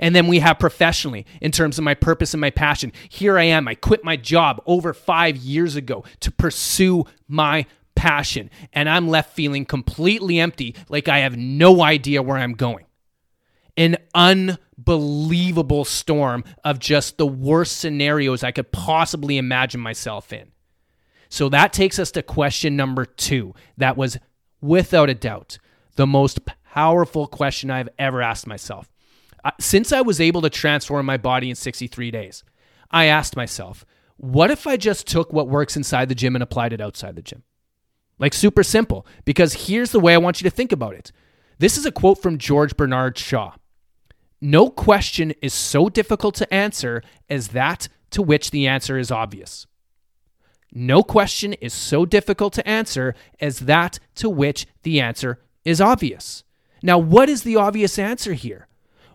And 0.00 0.16
then 0.16 0.26
we 0.26 0.40
have 0.40 0.58
professionally 0.58 1.26
in 1.40 1.52
terms 1.52 1.78
of 1.78 1.84
my 1.84 1.94
purpose 1.94 2.34
and 2.34 2.40
my 2.40 2.50
passion. 2.50 2.92
Here 3.08 3.38
I 3.38 3.44
am. 3.44 3.68
I 3.68 3.74
quit 3.74 4.02
my 4.02 4.16
job 4.16 4.62
over 4.66 4.92
five 4.92 5.36
years 5.36 5.76
ago 5.76 6.04
to 6.20 6.30
pursue 6.30 7.04
my 7.28 7.66
passion, 8.04 8.50
and 8.74 8.86
I'm 8.86 9.08
left 9.08 9.32
feeling 9.32 9.64
completely 9.64 10.38
empty, 10.38 10.76
like 10.90 11.08
I 11.08 11.20
have 11.20 11.38
no 11.38 11.82
idea 11.82 12.22
where 12.22 12.36
I'm 12.36 12.52
going. 12.52 12.84
An 13.78 13.96
unbelievable 14.14 15.86
storm 15.86 16.44
of 16.62 16.78
just 16.78 17.16
the 17.16 17.26
worst 17.26 17.78
scenarios 17.78 18.44
I 18.44 18.52
could 18.52 18.70
possibly 18.72 19.38
imagine 19.38 19.80
myself 19.80 20.34
in. 20.34 20.52
So 21.30 21.48
that 21.48 21.72
takes 21.72 21.98
us 21.98 22.10
to 22.10 22.22
question 22.22 22.76
number 22.76 23.06
two. 23.06 23.54
That 23.78 23.96
was, 23.96 24.18
without 24.60 25.08
a 25.08 25.14
doubt, 25.14 25.56
the 25.96 26.06
most 26.06 26.40
powerful 26.74 27.26
question 27.26 27.70
I've 27.70 27.88
ever 27.98 28.20
asked 28.20 28.46
myself. 28.46 28.92
Uh, 29.42 29.52
since 29.58 29.92
I 29.92 30.02
was 30.02 30.20
able 30.20 30.42
to 30.42 30.50
transform 30.50 31.06
my 31.06 31.16
body 31.16 31.48
in 31.48 31.56
63 31.56 32.10
days, 32.10 32.44
I 32.90 33.06
asked 33.06 33.34
myself, 33.34 33.86
what 34.18 34.50
if 34.50 34.66
I 34.66 34.76
just 34.76 35.06
took 35.06 35.32
what 35.32 35.48
works 35.48 35.74
inside 35.74 36.10
the 36.10 36.14
gym 36.14 36.36
and 36.36 36.42
applied 36.42 36.74
it 36.74 36.82
outside 36.82 37.16
the 37.16 37.22
gym? 37.22 37.44
Like 38.18 38.34
super 38.34 38.62
simple, 38.62 39.06
because 39.24 39.66
here's 39.66 39.90
the 39.90 40.00
way 40.00 40.14
I 40.14 40.18
want 40.18 40.40
you 40.40 40.48
to 40.48 40.54
think 40.54 40.72
about 40.72 40.94
it. 40.94 41.10
This 41.58 41.76
is 41.76 41.86
a 41.86 41.92
quote 41.92 42.20
from 42.22 42.38
George 42.38 42.76
Bernard 42.76 43.18
Shaw. 43.18 43.54
No 44.40 44.70
question 44.70 45.32
is 45.42 45.54
so 45.54 45.88
difficult 45.88 46.34
to 46.36 46.54
answer 46.54 47.02
as 47.28 47.48
that 47.48 47.88
to 48.10 48.22
which 48.22 48.50
the 48.50 48.66
answer 48.66 48.98
is 48.98 49.10
obvious. 49.10 49.66
No 50.72 51.02
question 51.02 51.52
is 51.54 51.72
so 51.72 52.04
difficult 52.04 52.52
to 52.54 52.68
answer 52.68 53.14
as 53.40 53.60
that 53.60 53.98
to 54.16 54.28
which 54.28 54.66
the 54.82 55.00
answer 55.00 55.40
is 55.64 55.80
obvious. 55.80 56.42
Now, 56.82 56.98
what 56.98 57.28
is 57.28 57.42
the 57.42 57.56
obvious 57.56 57.98
answer 57.98 58.34
here? 58.34 58.66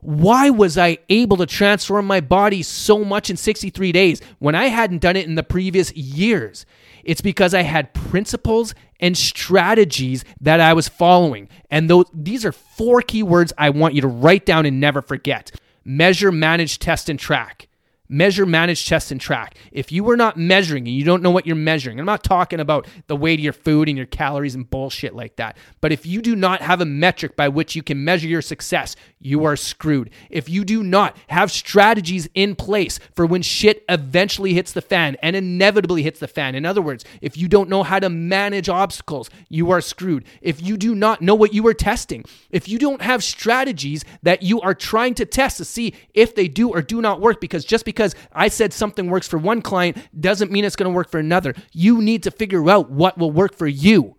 Why 0.02 0.50
was 0.50 0.78
I 0.78 1.00
able 1.10 1.38
to 1.38 1.46
transform 1.46 2.08
my 2.08 2.22
body 2.22 2.64
so 2.64 3.04
much 3.04 3.30
in 3.30 3.36
63 3.36 3.92
days 3.92 4.22
when 4.40 4.56
I 4.56 4.66
hadn't 4.66 5.02
done 5.02 5.18
it 5.18 5.28
in 5.28 5.36
the 5.36 5.44
previous 5.44 5.94
years? 5.94 6.66
It's 7.04 7.22
because 7.22 7.54
I 7.54 7.62
had 7.62 7.94
principles 7.94 8.76
and 9.00 9.18
strategies 9.18 10.26
that 10.42 10.60
I 10.60 10.74
was 10.74 10.88
following. 10.90 11.48
And 11.72 11.90
those, 11.90 12.06
these 12.14 12.46
are 12.46 12.52
four 12.52 13.02
keywords 13.02 13.54
I 13.58 13.70
want 13.70 13.94
you 13.94 14.02
to 14.02 14.08
write 14.08 14.46
down 14.46 14.66
and 14.66 14.80
never 14.80 15.02
forget 15.02 15.52
measure, 15.86 16.32
manage, 16.32 16.78
test, 16.78 17.10
and 17.10 17.18
track 17.18 17.69
measure, 18.10 18.46
manage, 18.46 18.88
test, 18.88 19.12
and 19.12 19.22
track. 19.22 19.56
If 19.72 19.92
you 19.92 20.10
are 20.10 20.18
not 20.18 20.36
measuring 20.36 20.88
and 20.88 20.96
you 20.96 21.04
don't 21.04 21.22
know 21.22 21.30
what 21.30 21.46
you're 21.46 21.56
measuring, 21.56 22.00
I'm 22.00 22.06
not 22.06 22.24
talking 22.24 22.60
about 22.60 22.88
the 23.08 23.16
weight 23.16 23.40
of 23.40 23.44
your 23.44 23.54
food 23.54 23.88
and 23.88 23.96
your 23.96 24.08
calories 24.08 24.56
and 24.56 24.68
bullshit 24.68 25.16
like 25.16 25.36
that. 25.36 25.58
But 25.80 25.92
if 25.92 26.06
you 26.06 26.22
do 26.22 26.36
not 26.36 26.62
have 26.62 26.82
a 26.82 26.86
metric 26.86 27.36
by 27.36 27.50
which 27.50 27.76
you 27.76 27.84
can 27.84 28.04
measure 28.04 28.28
your 28.28 28.42
success, 28.42 28.96
you 29.20 29.46
are 29.46 29.56
screwed. 29.56 30.10
If 30.30 30.50
you 30.50 30.66
do 30.66 30.82
not 30.82 31.16
have 31.28 31.52
strategies 31.52 32.28
in 32.34 32.56
place 32.56 33.00
for 33.16 33.26
when 33.26 33.44
shit 33.44 33.86
eventually 33.88 34.54
hits 34.54 34.72
the 34.72 34.82
fan 34.82 35.16
and 35.22 35.36
inevitably 35.36 36.02
hits 36.02 36.20
the 36.20 36.28
fan, 36.28 36.56
in 36.56 36.66
other 36.66 36.82
words, 36.82 37.06
if 37.22 37.38
you 37.38 37.48
don't 37.48 37.70
know 37.70 37.84
how 37.84 38.00
to 38.00 38.10
manage 38.10 38.70
obstacles, 38.70 39.30
you 39.50 39.70
are 39.70 39.82
screwed. 39.82 40.26
If 40.42 40.62
you 40.64 40.78
do 40.78 40.96
not 40.96 41.22
know 41.22 41.36
what 41.36 41.54
you 41.54 41.68
are 41.68 41.74
testing, 41.76 42.26
if 42.50 42.68
you 42.68 42.80
don't 42.80 43.02
have 43.02 43.24
strategies 43.24 44.04
that 44.24 44.42
you 44.42 44.62
are 44.62 44.74
trying 44.74 45.14
to 45.16 45.26
test 45.26 45.58
to 45.58 45.66
see 45.66 45.94
if 46.14 46.34
they 46.34 46.48
do 46.48 46.70
or 46.70 46.82
do 46.82 47.02
not 47.02 47.22
work, 47.22 47.40
because 47.40 47.66
just 47.66 47.86
because 47.86 47.99
because 48.00 48.16
I 48.32 48.48
said 48.48 48.72
something 48.72 49.10
works 49.10 49.28
for 49.28 49.38
one 49.38 49.62
client 49.62 49.98
doesn't 50.18 50.52
mean 50.52 50.64
it's 50.64 50.78
going 50.78 50.90
to 50.90 50.96
work 50.96 51.12
for 51.12 51.20
another. 51.20 51.54
You 51.74 52.02
need 52.02 52.24
to 52.24 52.32
figure 52.32 52.70
out 52.70 52.90
what 52.90 53.18
will 53.18 53.30
work 53.30 53.54
for 53.54 53.68
you. 53.68 54.16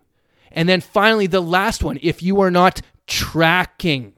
And 0.52 0.68
then 0.68 0.82
finally, 0.82 1.26
the 1.26 1.40
last 1.40 1.82
one 1.82 1.98
if 2.02 2.22
you 2.22 2.42
are 2.42 2.50
not 2.50 2.82
tracking, 3.06 4.12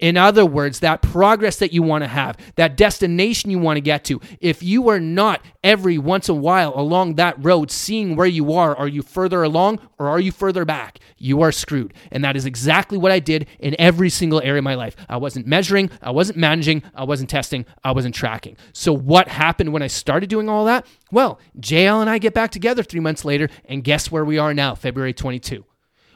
In 0.00 0.16
other 0.16 0.44
words, 0.44 0.80
that 0.80 1.02
progress 1.02 1.56
that 1.56 1.72
you 1.72 1.82
want 1.82 2.02
to 2.02 2.08
have, 2.08 2.36
that 2.56 2.76
destination 2.76 3.50
you 3.50 3.58
want 3.58 3.76
to 3.76 3.80
get 3.80 4.04
to, 4.04 4.20
if 4.40 4.62
you 4.62 4.88
are 4.88 5.00
not 5.00 5.40
every 5.62 5.98
once 5.98 6.28
in 6.28 6.36
a 6.36 6.38
while 6.38 6.72
along 6.74 7.14
that 7.14 7.42
road 7.42 7.70
seeing 7.70 8.16
where 8.16 8.26
you 8.26 8.52
are, 8.52 8.76
are 8.76 8.88
you 8.88 9.02
further 9.02 9.42
along 9.42 9.78
or 9.98 10.08
are 10.08 10.20
you 10.20 10.32
further 10.32 10.64
back? 10.64 10.98
You 11.16 11.42
are 11.42 11.52
screwed. 11.52 11.94
And 12.10 12.24
that 12.24 12.36
is 12.36 12.44
exactly 12.44 12.98
what 12.98 13.12
I 13.12 13.18
did 13.18 13.46
in 13.58 13.76
every 13.78 14.10
single 14.10 14.40
area 14.40 14.58
of 14.58 14.64
my 14.64 14.74
life. 14.74 14.96
I 15.08 15.16
wasn't 15.16 15.46
measuring, 15.46 15.90
I 16.02 16.10
wasn't 16.10 16.38
managing, 16.38 16.82
I 16.94 17.04
wasn't 17.04 17.30
testing, 17.30 17.66
I 17.82 17.92
wasn't 17.92 18.14
tracking. 18.14 18.56
So, 18.72 18.92
what 18.92 19.28
happened 19.28 19.72
when 19.72 19.82
I 19.82 19.86
started 19.86 20.28
doing 20.28 20.48
all 20.48 20.64
that? 20.66 20.86
Well, 21.10 21.38
JL 21.60 22.00
and 22.00 22.10
I 22.10 22.18
get 22.18 22.34
back 22.34 22.50
together 22.50 22.82
three 22.82 23.00
months 23.00 23.24
later, 23.24 23.48
and 23.66 23.84
guess 23.84 24.10
where 24.10 24.24
we 24.24 24.38
are 24.38 24.54
now, 24.54 24.74
February 24.74 25.12
22? 25.12 25.64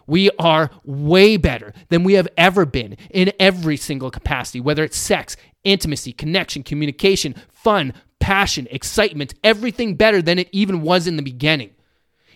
We 0.09 0.31
are 0.39 0.71
way 0.85 1.37
better 1.37 1.75
than 1.91 2.03
we 2.03 2.15
have 2.15 2.29
ever 2.37 2.65
been 2.65 2.97
in 3.11 3.31
every 3.39 3.77
single 3.77 4.11
capacity, 4.11 4.59
whether 4.59 4.83
it's 4.83 4.97
sex, 4.97 5.37
intimacy, 5.65 6.13
connection, 6.13 6.63
communication, 6.63 7.35
fun, 7.51 7.93
passion, 8.19 8.67
excitement, 8.71 9.35
everything 9.45 9.95
better 9.97 10.23
than 10.23 10.39
it 10.39 10.49
even 10.51 10.81
was 10.81 11.07
in 11.07 11.17
the 11.17 11.23
beginning. 11.23 11.71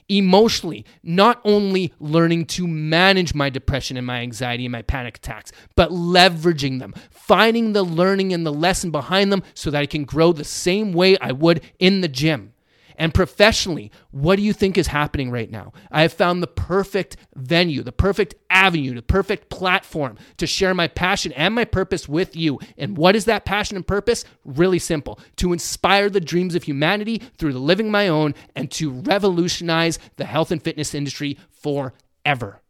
Emotionally, 0.09 0.85
not 1.03 1.41
only 1.45 1.95
learning 1.99 2.45
to 2.45 2.67
manage 2.69 3.35
my 3.35 3.49
depression 3.49 3.97
and 3.97 4.07
my 4.07 4.21
anxiety 4.21 4.67
and 4.67 4.73
my 4.73 4.83
panic 4.83 5.17
attacks, 5.17 5.51
but 5.75 5.91
leveraging 5.91 6.79
them, 6.79 6.93
finding 7.11 7.73
the 7.73 7.85
learning 7.85 8.35
and 8.35 8.45
the 8.45 8.53
lesson 8.53 8.91
behind 8.91 9.33
them 9.33 9.43
so 9.55 9.71
that 9.71 9.81
I 9.81 9.87
can 9.87 10.05
grow 10.05 10.33
the 10.33 10.45
same 10.45 10.93
way 10.93 11.17
I 11.19 11.33
would 11.33 11.63
in 11.79 12.03
the 12.03 12.09
gym. 12.09 12.53
And 12.97 13.15
professionally, 13.15 13.91
what 14.11 14.37
do 14.37 14.43
you 14.43 14.53
think 14.53 14.77
is 14.77 14.89
happening 14.89 15.31
right 15.31 15.51
now? 15.51 15.73
I 15.91 16.03
have 16.03 16.13
found 16.13 16.43
the 16.43 16.47
perfect 16.47 17.17
venue, 17.35 17.83
the 17.83 17.93
perfect 17.93 18.35
avenue, 18.51 18.95
the 18.95 19.03
perfect 19.03 19.49
platform 19.51 20.19
to 20.37 20.47
share 20.47 20.75
my 20.75 20.89
passion 20.89 21.33
and 21.33 21.55
my 21.55 21.65
purpose 21.65 22.09
with 22.09 22.37
you. 22.37 22.59
And 22.77 22.97
what 22.97 23.17
is 23.17 23.25
that 23.27 23.45
passion 23.45 23.77
and 23.77 23.87
purpose? 23.87 24.25
Really 24.45 24.79
simple 24.79 25.19
to 25.37 25.53
inspire 25.53 26.11
the 26.11 26.21
dreams 26.21 26.55
of 26.55 26.65
humanity 26.65 27.23
through 27.39 27.53
the 27.53 27.59
living 27.59 27.91
my 27.91 28.09
own 28.09 28.35
and 28.55 28.71
to 28.73 28.91
revolutionize 28.91 29.99
the 30.17 30.25
health 30.25 30.51
and 30.51 30.63
fitness 30.63 30.95
industry 30.95 31.39
forever. 31.51 32.61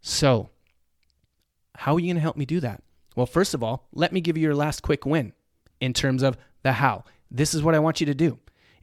So, 0.00 0.50
how 1.74 1.94
are 1.94 2.00
you 2.00 2.06
going 2.06 2.16
to 2.16 2.22
help 2.22 2.36
me 2.36 2.46
do 2.46 2.60
that? 2.60 2.82
Well, 3.16 3.26
first 3.26 3.54
of 3.54 3.62
all, 3.62 3.88
let 3.92 4.12
me 4.12 4.20
give 4.20 4.36
you 4.36 4.42
your 4.42 4.54
last 4.54 4.82
quick 4.82 5.04
win 5.04 5.32
in 5.80 5.92
terms 5.92 6.22
of 6.22 6.36
the 6.62 6.72
how. 6.72 7.04
This 7.30 7.54
is 7.54 7.62
what 7.62 7.74
I 7.74 7.78
want 7.78 8.00
you 8.00 8.06
to 8.06 8.14
do. 8.14 8.38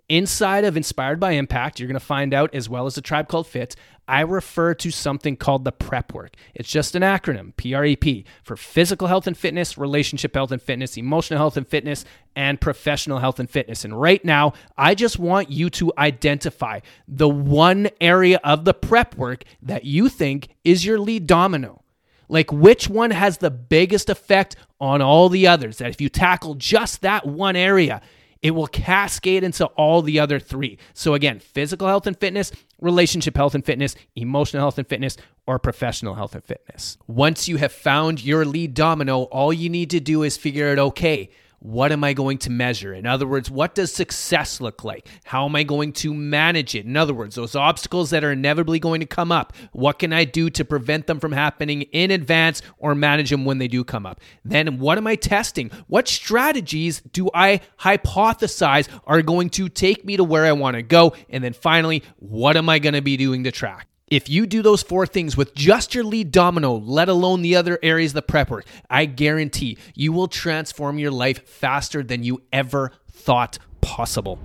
Inside 0.09 0.65
of 0.65 0.75
Inspired 0.75 1.19
by 1.19 1.31
Impact, 1.31 1.79
you're 1.79 1.87
going 1.87 1.99
to 1.99 2.05
find 2.05 2.33
out, 2.33 2.53
as 2.53 2.67
well 2.67 2.85
as 2.85 2.97
a 2.97 3.01
tribe 3.01 3.27
called 3.29 3.47
Fit, 3.47 3.75
I 4.05 4.19
refer 4.19 4.73
to 4.73 4.91
something 4.91 5.37
called 5.37 5.63
the 5.63 5.71
PrEP 5.71 6.13
work. 6.13 6.35
It's 6.53 6.69
just 6.69 6.93
an 6.93 7.03
acronym, 7.03 7.55
P 7.55 7.73
R 7.73 7.85
E 7.85 7.95
P, 7.95 8.25
for 8.43 8.57
physical 8.57 9.07
health 9.07 9.27
and 9.27 9.37
fitness, 9.37 9.77
relationship 9.77 10.35
health 10.35 10.51
and 10.51 10.61
fitness, 10.61 10.97
emotional 10.97 11.39
health 11.39 11.55
and 11.55 11.65
fitness, 11.65 12.03
and 12.35 12.59
professional 12.59 13.19
health 13.19 13.39
and 13.39 13.49
fitness. 13.49 13.85
And 13.85 13.99
right 13.99 14.23
now, 14.25 14.53
I 14.77 14.93
just 14.93 15.19
want 15.19 15.49
you 15.49 15.69
to 15.71 15.93
identify 15.97 16.81
the 17.07 17.29
one 17.29 17.89
area 18.01 18.41
of 18.43 18.65
the 18.65 18.73
PrEP 18.73 19.15
work 19.15 19.45
that 19.61 19.85
you 19.85 20.09
think 20.09 20.49
is 20.65 20.85
your 20.85 20.99
lead 20.99 21.25
domino. 21.25 21.81
Like, 22.27 22.51
which 22.51 22.89
one 22.89 23.11
has 23.11 23.37
the 23.37 23.51
biggest 23.51 24.09
effect 24.09 24.57
on 24.81 25.01
all 25.01 25.29
the 25.29 25.47
others? 25.47 25.77
That 25.77 25.91
if 25.91 26.01
you 26.01 26.09
tackle 26.09 26.55
just 26.55 27.01
that 27.01 27.25
one 27.25 27.55
area, 27.55 28.01
it 28.43 28.51
will 28.51 28.67
cascade 28.67 29.43
into 29.43 29.65
all 29.65 30.01
the 30.01 30.19
other 30.19 30.39
three. 30.39 30.77
So, 30.93 31.15
again, 31.15 31.39
physical 31.39 31.87
health 31.87 32.05
and 32.05 32.19
fitness, 32.19 32.51
relationship 32.79 33.35
health 33.35 33.55
and 33.55 33.65
fitness, 33.65 33.95
emotional 34.15 34.61
health 34.61 34.77
and 34.77 34.87
fitness, 34.87 35.17
or 35.47 35.57
professional 35.57 36.15
health 36.15 36.35
and 36.35 36.43
fitness. 36.43 36.97
Once 37.07 37.47
you 37.47 37.57
have 37.57 37.71
found 37.71 38.23
your 38.23 38.45
lead 38.45 38.73
domino, 38.73 39.23
all 39.23 39.53
you 39.53 39.69
need 39.69 39.89
to 39.89 39.99
do 39.99 40.23
is 40.23 40.37
figure 40.37 40.67
it 40.67 40.77
out 40.77 40.83
okay, 40.83 41.29
what 41.63 41.93
am 41.93 42.03
I 42.03 42.11
going 42.11 42.39
to 42.39 42.49
measure? 42.49 42.93
In 42.93 43.05
other 43.05 43.25
words, 43.25 43.49
what 43.49 43.73
does 43.73 43.93
success 43.93 44.59
look 44.59 44.83
like? 44.83 45.07
How 45.23 45.45
am 45.45 45.55
I 45.55 45.63
going 45.63 45.93
to 45.93 46.13
manage 46.13 46.75
it? 46.75 46.85
In 46.85 46.97
other 46.97 47.13
words, 47.13 47.35
those 47.35 47.55
obstacles 47.55 48.09
that 48.09 48.21
are 48.21 48.33
inevitably 48.33 48.79
going 48.79 48.99
to 48.99 49.05
come 49.05 49.31
up, 49.31 49.53
what 49.71 49.97
can 49.97 50.11
I 50.11 50.25
do 50.25 50.49
to 50.49 50.65
prevent 50.65 51.07
them 51.07 51.21
from 51.21 51.31
happening 51.31 51.83
in 51.83 52.11
advance 52.11 52.61
or 52.77 52.95
manage 52.95 53.29
them 53.29 53.45
when 53.45 53.59
they 53.59 53.69
do 53.69 53.85
come 53.85 54.05
up? 54.05 54.19
Then, 54.43 54.77
what 54.77 54.97
am 54.97 55.07
I 55.07 55.15
testing? 55.15 55.71
What 55.87 56.09
strategies 56.09 56.99
do 56.99 57.29
I 57.33 57.61
hypothesize 57.79 58.89
are 59.07 59.21
going 59.21 59.49
to 59.51 59.69
take 59.69 60.03
me 60.03 60.17
to 60.17 60.23
where 60.25 60.45
I 60.45 60.51
want 60.51 60.75
to 60.75 60.81
go? 60.81 61.15
And 61.29 61.41
then 61.41 61.53
finally, 61.53 62.03
what 62.17 62.57
am 62.57 62.67
I 62.67 62.79
going 62.79 62.95
to 62.95 63.01
be 63.01 63.15
doing 63.15 63.45
to 63.45 63.51
track? 63.51 63.87
If 64.07 64.29
you 64.29 64.45
do 64.45 64.61
those 64.61 64.83
four 64.83 65.07
things 65.07 65.37
with 65.37 65.55
just 65.55 65.95
your 65.95 66.03
lead 66.03 66.31
domino, 66.31 66.75
let 66.75 67.07
alone 67.07 67.41
the 67.41 67.55
other 67.55 67.79
areas 67.81 68.11
of 68.11 68.15
the 68.15 68.21
prep 68.21 68.49
work, 68.49 68.65
I 68.89 69.05
guarantee 69.05 69.77
you 69.95 70.11
will 70.11 70.27
transform 70.27 70.99
your 70.99 71.11
life 71.11 71.47
faster 71.47 72.03
than 72.03 72.21
you 72.21 72.41
ever 72.51 72.91
thought 73.09 73.59
possible. 73.81 74.39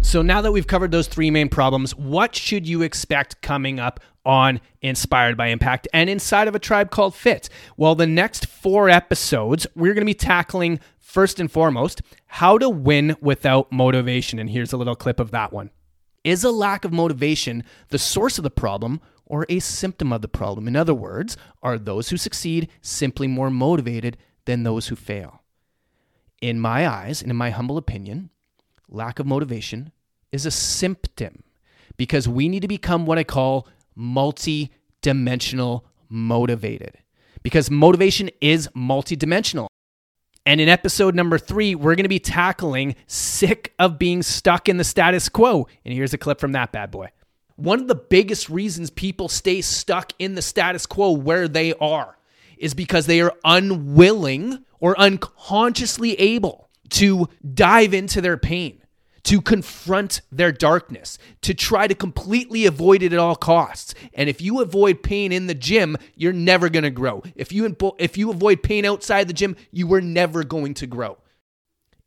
So, 0.00 0.22
now 0.22 0.40
that 0.40 0.52
we've 0.52 0.66
covered 0.66 0.90
those 0.90 1.08
three 1.08 1.30
main 1.30 1.48
problems, 1.48 1.94
what 1.94 2.34
should 2.34 2.66
you 2.66 2.82
expect 2.82 3.40
coming 3.40 3.80
up 3.80 4.00
on 4.24 4.60
Inspired 4.82 5.36
by 5.36 5.48
Impact 5.48 5.88
and 5.92 6.10
inside 6.10 6.48
of 6.48 6.54
a 6.54 6.60
tribe 6.60 6.90
called 6.90 7.14
Fit? 7.14 7.48
Well, 7.76 7.94
the 7.94 8.06
next 8.06 8.46
four 8.46 8.88
episodes, 8.88 9.66
we're 9.74 9.94
going 9.94 10.02
to 10.02 10.06
be 10.06 10.14
tackling 10.14 10.80
first 10.98 11.40
and 11.40 11.50
foremost 11.50 12.02
how 12.26 12.58
to 12.58 12.68
win 12.68 13.16
without 13.20 13.70
motivation. 13.72 14.38
And 14.38 14.50
here's 14.50 14.72
a 14.72 14.76
little 14.76 14.96
clip 14.96 15.18
of 15.18 15.30
that 15.30 15.52
one. 15.52 15.70
Is 16.26 16.42
a 16.42 16.50
lack 16.50 16.84
of 16.84 16.92
motivation 16.92 17.62
the 17.90 18.00
source 18.00 18.36
of 18.36 18.42
the 18.42 18.50
problem 18.50 19.00
or 19.24 19.46
a 19.48 19.60
symptom 19.60 20.12
of 20.12 20.22
the 20.22 20.28
problem? 20.28 20.66
In 20.66 20.74
other 20.74 20.92
words, 20.92 21.36
are 21.62 21.78
those 21.78 22.08
who 22.08 22.16
succeed 22.16 22.68
simply 22.82 23.28
more 23.28 23.48
motivated 23.48 24.16
than 24.44 24.64
those 24.64 24.88
who 24.88 24.96
fail? 24.96 25.44
In 26.42 26.58
my 26.58 26.84
eyes 26.84 27.22
and 27.22 27.30
in 27.30 27.36
my 27.36 27.50
humble 27.50 27.78
opinion, 27.78 28.30
lack 28.88 29.20
of 29.20 29.26
motivation 29.26 29.92
is 30.32 30.44
a 30.44 30.50
symptom 30.50 31.44
because 31.96 32.26
we 32.26 32.48
need 32.48 32.62
to 32.62 32.68
become 32.68 33.06
what 33.06 33.18
I 33.18 33.24
call 33.24 33.68
multi 33.94 34.72
dimensional 35.02 35.86
motivated. 36.08 36.98
Because 37.44 37.70
motivation 37.70 38.30
is 38.40 38.66
multidimensional. 38.74 39.68
And 40.46 40.60
in 40.60 40.68
episode 40.68 41.16
number 41.16 41.38
three, 41.38 41.74
we're 41.74 41.96
going 41.96 42.04
to 42.04 42.08
be 42.08 42.20
tackling 42.20 42.94
sick 43.08 43.74
of 43.80 43.98
being 43.98 44.22
stuck 44.22 44.68
in 44.68 44.76
the 44.76 44.84
status 44.84 45.28
quo. 45.28 45.66
And 45.84 45.92
here's 45.92 46.14
a 46.14 46.18
clip 46.18 46.38
from 46.38 46.52
that 46.52 46.70
bad 46.70 46.92
boy. 46.92 47.08
One 47.56 47.80
of 47.80 47.88
the 47.88 47.96
biggest 47.96 48.48
reasons 48.48 48.90
people 48.90 49.28
stay 49.28 49.60
stuck 49.60 50.12
in 50.20 50.36
the 50.36 50.42
status 50.42 50.86
quo 50.86 51.10
where 51.10 51.48
they 51.48 51.74
are 51.74 52.16
is 52.58 52.74
because 52.74 53.06
they 53.06 53.20
are 53.20 53.34
unwilling 53.44 54.64
or 54.78 54.98
unconsciously 55.00 56.14
able 56.14 56.70
to 56.90 57.28
dive 57.54 57.92
into 57.92 58.20
their 58.20 58.36
pain 58.36 58.80
to 59.26 59.40
confront 59.40 60.20
their 60.30 60.52
darkness, 60.52 61.18
to 61.42 61.52
try 61.52 61.88
to 61.88 61.96
completely 61.96 62.64
avoid 62.64 63.02
it 63.02 63.12
at 63.12 63.18
all 63.18 63.34
costs. 63.34 63.92
And 64.14 64.28
if 64.28 64.40
you 64.40 64.60
avoid 64.60 65.02
pain 65.02 65.32
in 65.32 65.48
the 65.48 65.54
gym, 65.54 65.96
you're 66.14 66.32
never 66.32 66.68
going 66.68 66.84
to 66.84 66.90
grow. 66.90 67.24
If 67.34 67.52
you 67.52 67.76
if 67.98 68.16
you 68.16 68.30
avoid 68.30 68.62
pain 68.62 68.84
outside 68.84 69.28
the 69.28 69.34
gym, 69.34 69.56
you 69.72 69.92
are 69.94 70.00
never 70.00 70.44
going 70.44 70.74
to 70.74 70.86
grow. 70.86 71.18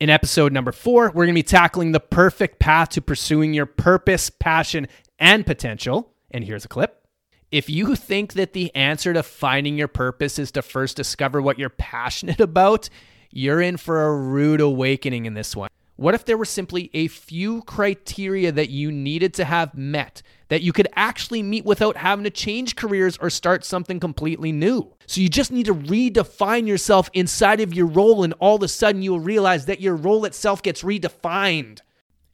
In 0.00 0.08
episode 0.08 0.50
number 0.50 0.72
4, 0.72 1.08
we're 1.08 1.26
going 1.26 1.34
to 1.34 1.38
be 1.38 1.42
tackling 1.42 1.92
the 1.92 2.00
perfect 2.00 2.58
path 2.58 2.88
to 2.90 3.02
pursuing 3.02 3.52
your 3.52 3.66
purpose, 3.66 4.30
passion, 4.30 4.88
and 5.18 5.44
potential. 5.44 6.14
And 6.30 6.42
here's 6.42 6.64
a 6.64 6.68
clip. 6.68 7.06
If 7.50 7.68
you 7.68 7.96
think 7.96 8.32
that 8.32 8.54
the 8.54 8.74
answer 8.74 9.12
to 9.12 9.22
finding 9.22 9.76
your 9.76 9.88
purpose 9.88 10.38
is 10.38 10.52
to 10.52 10.62
first 10.62 10.96
discover 10.96 11.42
what 11.42 11.58
you're 11.58 11.68
passionate 11.68 12.40
about, 12.40 12.88
you're 13.30 13.60
in 13.60 13.76
for 13.76 14.06
a 14.06 14.16
rude 14.16 14.62
awakening 14.62 15.26
in 15.26 15.34
this 15.34 15.54
one. 15.54 15.69
What 16.00 16.14
if 16.14 16.24
there 16.24 16.38
were 16.38 16.46
simply 16.46 16.88
a 16.94 17.08
few 17.08 17.60
criteria 17.64 18.50
that 18.52 18.70
you 18.70 18.90
needed 18.90 19.34
to 19.34 19.44
have 19.44 19.74
met 19.74 20.22
that 20.48 20.62
you 20.62 20.72
could 20.72 20.88
actually 20.96 21.42
meet 21.42 21.66
without 21.66 21.98
having 21.98 22.24
to 22.24 22.30
change 22.30 22.74
careers 22.74 23.18
or 23.18 23.28
start 23.28 23.66
something 23.66 24.00
completely 24.00 24.50
new? 24.50 24.94
So 25.06 25.20
you 25.20 25.28
just 25.28 25.52
need 25.52 25.66
to 25.66 25.74
redefine 25.74 26.66
yourself 26.66 27.10
inside 27.12 27.60
of 27.60 27.74
your 27.74 27.84
role, 27.84 28.24
and 28.24 28.32
all 28.38 28.56
of 28.56 28.62
a 28.62 28.68
sudden 28.68 29.02
you 29.02 29.10
will 29.10 29.20
realize 29.20 29.66
that 29.66 29.82
your 29.82 29.94
role 29.94 30.24
itself 30.24 30.62
gets 30.62 30.82
redefined. 30.82 31.80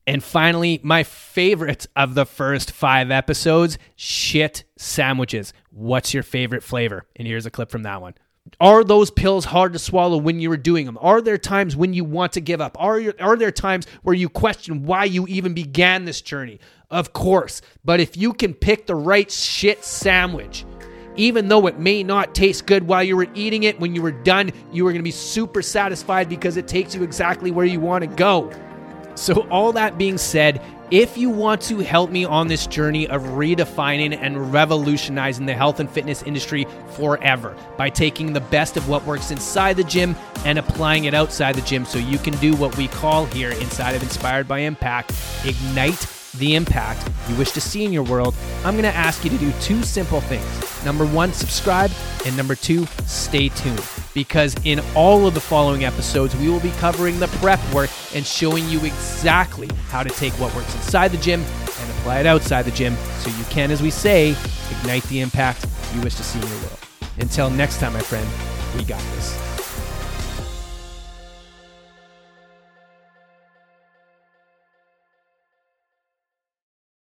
And 0.07 0.23
finally, 0.23 0.79
my 0.85 1.03
favorite 1.03 1.89
of 1.97 2.15
the 2.15 2.25
first 2.25 2.71
five 2.71 3.11
episodes 3.11 3.79
shit 3.97 4.63
sandwiches. 4.77 5.53
What's 5.73 6.15
your 6.15 6.23
favorite 6.23 6.63
flavor? 6.63 7.09
And 7.17 7.27
here's 7.27 7.47
a 7.47 7.51
clip 7.51 7.73
from 7.73 7.83
that 7.83 8.01
one. 8.01 8.15
Are 8.61 8.85
those 8.85 9.11
pills 9.11 9.45
hard 9.45 9.73
to 9.73 9.79
swallow 9.79 10.17
when 10.17 10.41
you 10.41 10.49
were 10.49 10.57
doing 10.57 10.87
them? 10.87 10.99
Are 11.01 11.21
there 11.21 11.39
times 11.39 11.77
when 11.77 11.93
you 11.93 12.05
want 12.05 12.33
to 12.35 12.41
give 12.41 12.61
up? 12.61 12.77
Are, 12.81 12.99
you, 12.99 13.13
are 13.21 13.37
there 13.37 13.51
times 13.51 13.87
where 14.03 14.15
you 14.15 14.29
question 14.29 14.85
why 14.85 15.05
you 15.05 15.27
even 15.27 15.53
began 15.53 16.05
this 16.05 16.21
journey? 16.21 16.61
Of 16.91 17.13
course. 17.13 17.61
But 17.85 18.01
if 18.01 18.17
you 18.17 18.33
can 18.33 18.55
pick 18.55 18.87
the 18.87 18.95
right 18.95 19.31
shit 19.31 19.85
sandwich, 19.85 20.65
even 21.17 21.49
though 21.49 21.67
it 21.67 21.79
may 21.79 22.03
not 22.03 22.35
taste 22.35 22.67
good 22.67 22.87
while 22.87 23.03
you 23.03 23.17
were 23.17 23.29
eating 23.35 23.65
it, 23.65 23.81
when 23.81 23.95
you 23.95 24.03
were 24.03 24.13
done, 24.13 24.53
you 24.73 24.87
are 24.87 24.91
going 24.91 25.01
to 25.01 25.05
be 25.05 25.11
super 25.11 25.63
satisfied 25.63 26.29
because 26.29 26.57
it 26.57 26.69
takes 26.69 26.95
you 26.95 27.03
exactly 27.03 27.51
where 27.51 27.67
you 27.67 27.81
want 27.81 28.03
to 28.03 28.09
go. 28.09 28.51
So, 29.17 29.49
all 29.49 29.73
that 29.73 29.99
being 29.99 30.19
said, 30.19 30.61
If 30.91 31.17
you 31.17 31.31
want 31.31 31.63
to 31.63 31.79
help 31.79 32.11
me 32.11 32.25
on 32.25 32.47
this 32.47 32.67
journey 32.67 33.09
of 33.09 33.23
redefining 33.23 34.17
and 34.17 34.53
revolutionizing 34.53 35.47
the 35.47 35.55
health 35.55 35.81
and 35.81 35.91
fitness 35.91 36.23
industry 36.23 36.67
forever 36.91 37.57
by 37.77 37.91
taking 37.91 38.33
the 38.33 38.41
best 38.41 38.77
of 38.77 38.89
what 38.89 39.05
works 39.05 39.31
inside 39.31 39.79
the 39.79 39.85
gym 39.85 40.15
and 40.45 40.59
applying 40.59 41.05
it 41.05 41.15
outside 41.15 41.57
the 41.57 41.63
gym 41.63 41.85
so 41.85 41.99
you 41.99 42.19
can 42.19 42.37
do 42.37 42.55
what 42.55 42.77
we 42.77 42.89
call 42.89 43.25
here 43.27 43.51
inside 43.51 43.97
of 43.97 44.03
Inspired 44.03 44.47
by 44.47 44.61
Impact 44.61 45.13
ignite 45.45 46.07
the 46.39 46.55
impact 46.55 47.09
you 47.29 47.37
wish 47.37 47.51
to 47.53 47.61
see 47.61 47.85
in 47.85 47.93
your 47.93 48.03
world, 48.03 48.35
I'm 48.65 48.75
going 48.75 48.85
to 48.85 48.97
ask 48.97 49.25
you 49.25 49.31
to 49.31 49.39
do 49.39 49.53
two 49.61 49.83
simple 49.83 50.21
things. 50.21 50.85
Number 50.85 51.07
one, 51.07 51.33
subscribe, 51.33 51.91
and 52.25 52.37
number 52.37 52.55
two, 52.55 52.87
stay 53.07 53.49
tuned. 53.51 53.85
Because 54.15 54.55
in 54.65 54.81
all 54.95 55.27
of 55.27 55.35
the 55.35 55.41
following 55.41 55.85
episodes, 55.85 56.37
we 56.37 56.49
will 56.49 56.61
be 56.61 56.71
covering 56.73 57.19
the 57.19 57.29
prep 57.29 57.61
work 57.75 57.91
and 58.15 58.25
showing 58.25 58.69
you 58.69 58.85
exactly 58.85 59.69
how 59.89 60.03
to 60.03 60.11
take 60.11 60.33
what 60.35 60.55
works 60.55 60.75
inside 60.75 61.09
the 61.09 61.19
gym 61.19 61.41
and 61.41 61.91
apply 61.99 62.21
it 62.21 62.27
outside 62.27 62.63
the 62.63 62.71
gym 62.71 62.97
so 63.19 63.31
you 63.31 63.45
can, 63.45 63.71
as 63.71 63.83
we 63.83 63.91
say, 63.91 64.35
ignite 64.79 65.03
the 65.05 65.21
impact 65.21 65.67
you 65.95 66.01
wish 66.01 66.15
to 66.15 66.23
see 66.23 66.41
in 66.41 66.47
your 66.47 66.59
world. 66.59 66.79
Until 67.19 67.51
next 67.51 67.79
time, 67.79 67.93
my 67.93 68.01
friend, 68.01 68.29
we 68.77 68.85
got 68.85 69.01
this. 69.15 69.56